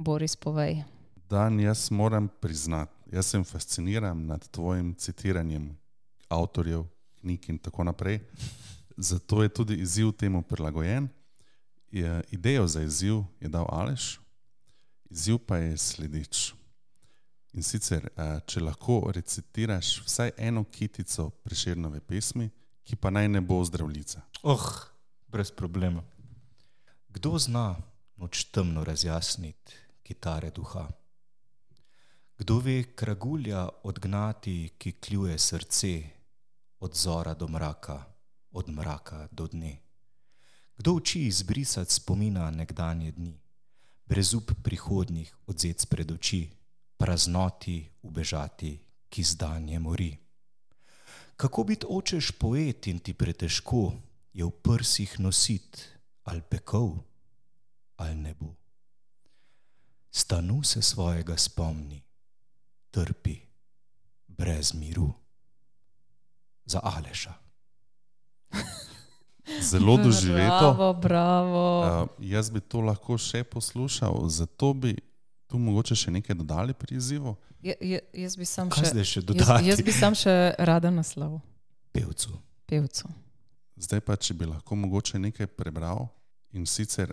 [0.00, 0.80] Boris, povej.
[1.28, 5.68] Dan, jaz moram priznati, jaz sem fasciniran nad tvojim citiranjem
[6.32, 6.86] avtorjev,
[7.20, 8.22] knjig in tako naprej.
[8.96, 11.08] Zato je tudi izziv temu prilagojen.
[11.90, 14.20] Je, idejo za izziv je dal Aleš,
[15.10, 16.54] izziv pa je sledeč.
[17.52, 18.08] In sicer,
[18.46, 22.48] če lahko recitiraš vsaj eno kitico preširnove pesmi,
[22.90, 24.20] ki pa naj ne bo zdravljica.
[24.42, 24.66] Oh,
[25.30, 26.02] brez problema.
[27.08, 27.76] Kdo zna
[28.16, 30.88] noč temno razjasniti kitare duha?
[32.38, 35.92] Kdo ve kragulja odgnati, ki kljuje srce
[36.80, 38.04] od zora do mraka,
[38.50, 39.76] od mraka do dne?
[40.76, 43.36] Kdo uči izbrisati spomina nekdanje dni,
[44.06, 46.48] brez up prihodnih odzec pred oči,
[46.96, 48.72] praznoti ubežati,
[49.08, 50.10] ki zdanje mori?
[51.40, 53.92] Kako biti očeš poet in ti pretežko
[54.32, 55.88] je v prsih nosit
[56.24, 56.98] ali pekov
[57.96, 58.52] ali ne bo?
[60.10, 62.02] Stanu se svojega spomni
[62.90, 63.38] trpi
[64.28, 65.08] brez miru.
[66.64, 67.32] Za Aleša.
[69.70, 70.74] Zelo doživeto.
[70.76, 71.80] Bravo, bravo.
[72.02, 74.92] Uh, jaz bi to lahko še poslušal, zato bi
[75.50, 77.34] tu mogoče še nekaj dodali pri izzivu.
[77.60, 79.66] Je, je, jaz bi sam Kaj še, zdaj še jaz, dodati?
[79.66, 81.40] jaz bi sam še rada naslov
[81.92, 82.30] Pevcu.
[82.66, 83.10] pevcu.
[83.76, 86.06] Zdaj pa, če bi lahko mogoče nekaj prebral
[86.52, 87.10] in sicer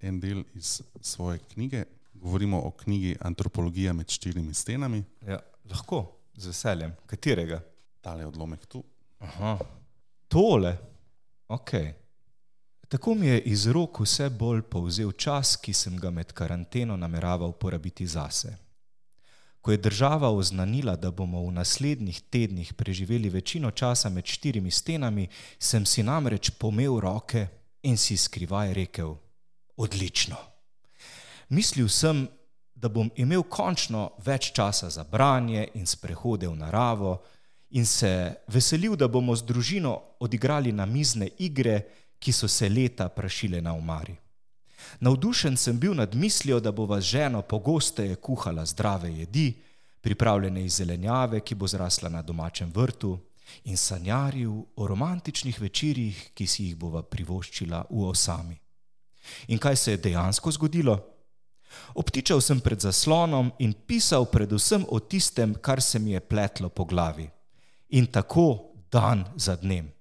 [0.00, 6.04] en del iz svoje knjige, govorimo o knjigi Antropologija med štirimi stenami, Ja, lahko,
[6.36, 6.94] z veseljem.
[7.06, 7.60] Katerega?
[8.00, 8.80] tale odlomek tu.
[9.20, 9.58] Aha.
[10.28, 10.70] Tole.
[11.48, 11.72] Ok.
[12.88, 17.52] Tako mi je iz rok vse bolj povzel čas, ki sem ga med karanteno nameraval
[17.52, 18.56] porabiti zase.
[19.60, 25.28] Ko je država oznanila, da bomo v naslednjih tednih preživeli večino časa med štirimi stenami,
[25.58, 27.46] sem si namreč pomel roke
[27.82, 29.14] in si skrivaj rekel:
[29.76, 30.36] Odlično.
[31.48, 32.28] Mislil sem,
[32.74, 37.18] da bom imel končno več časa za branje in sprehode v naravo,
[37.70, 41.82] in se veselil, da bomo z družino odigrali namizne igre,
[42.18, 44.16] ki so se leta prašile na omari.
[45.00, 49.54] Navdušen sem bil nad mislijo, da bova z ženo pogosteje kuhala zdrave jedi,
[50.00, 53.18] pripravljene iz zelenjave, ki bo zrasla na domačem vrtu,
[53.64, 58.58] in sanjaril o romantičnih večerjih, ki si jih bova privoščila v osami.
[59.48, 60.98] In kaj se je dejansko zgodilo?
[61.94, 66.84] Obtičal sem pred zaslonom in pisal predvsem o tistem, kar se mi je pletlo po
[66.84, 67.28] glavi.
[67.88, 69.97] In tako dan za dnem.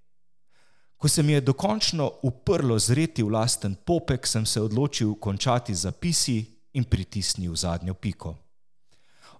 [0.97, 6.45] Ko se mi je dokončno uprlo zreti v lasten popek, sem se odločil končati zapisi
[6.73, 8.35] in pritisnil zadnjo piko.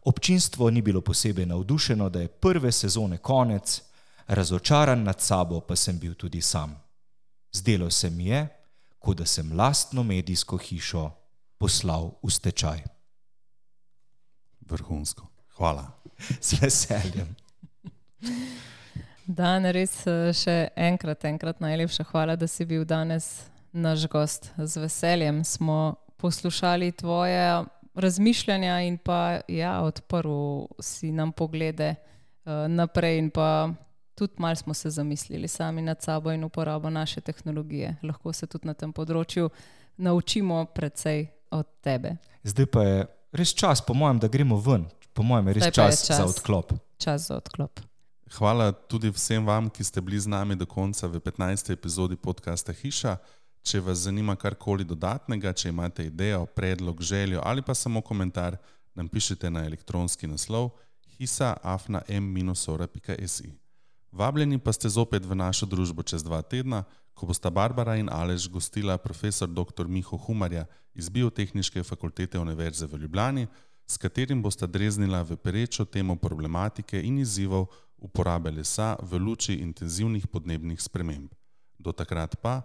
[0.06, 3.82] Občinstvo ni bilo posebej navdušeno, da je prve sezone konec,
[4.28, 6.76] razočaran nad sabo pa sem bil tudi sam.
[7.52, 8.48] Zdelo se mi je,
[9.00, 11.12] kot da sem lastno medijsko hišo
[11.58, 12.84] poslal v stečaj.
[14.62, 15.28] Vrhunsko.
[15.58, 15.92] Hvala.
[16.42, 17.36] Z veseljem.
[19.28, 24.54] Dan, res eh, še enkrat, enkrat najlepša hvala, da si bil danes naš gost.
[24.56, 27.66] Z veseljem smo poslušali tvoje
[27.98, 33.70] razmišljanja in pa ja, odprl si nam poglede uh, naprej in pa
[34.16, 37.96] tudi malo smo se zamislili sami nad sabo in uporabo naše tehnologije.
[38.04, 39.50] Lahko se tudi na tem področju
[39.98, 42.16] naučimo precej od tebe.
[42.44, 44.88] Zdaj pa je res čas, po mojem, da gremo ven.
[45.14, 46.18] Po mojem je res pa je čas, čas.
[46.18, 46.74] za odklop.
[46.98, 47.87] Čas za odklop.
[48.28, 51.72] Hvala tudi vsem vam, ki ste bili z nami do konca v 15.
[51.72, 53.18] epizodi podcasta Hiša.
[53.64, 58.58] Če vas zanima karkoli dodatnega, če imate idejo, predlog, željo ali pa samo komentar,
[58.96, 60.70] nam pišite na elektronski naslov
[61.18, 62.48] hisa.m-ora.si.
[64.12, 68.48] Vabljeni pa ste zopet v našo družbo čez dva tedna, ko bosta Barbara in Alež
[68.52, 69.88] gostila profesor dr.
[69.88, 73.48] Miho Humarja iz Biotehničke fakultete Univerze v Ljubljani,
[73.88, 80.28] s katerim bosta dreznila v perečo temo problematike in izzivov uporabe lesa v luči intenzivnih
[80.28, 81.32] podnebnih sprememb.
[81.80, 82.62] Do takrat pa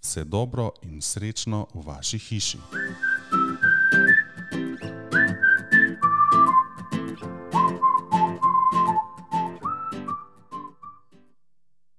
[0.00, 2.58] vse dobro in srečno v vaši hiši.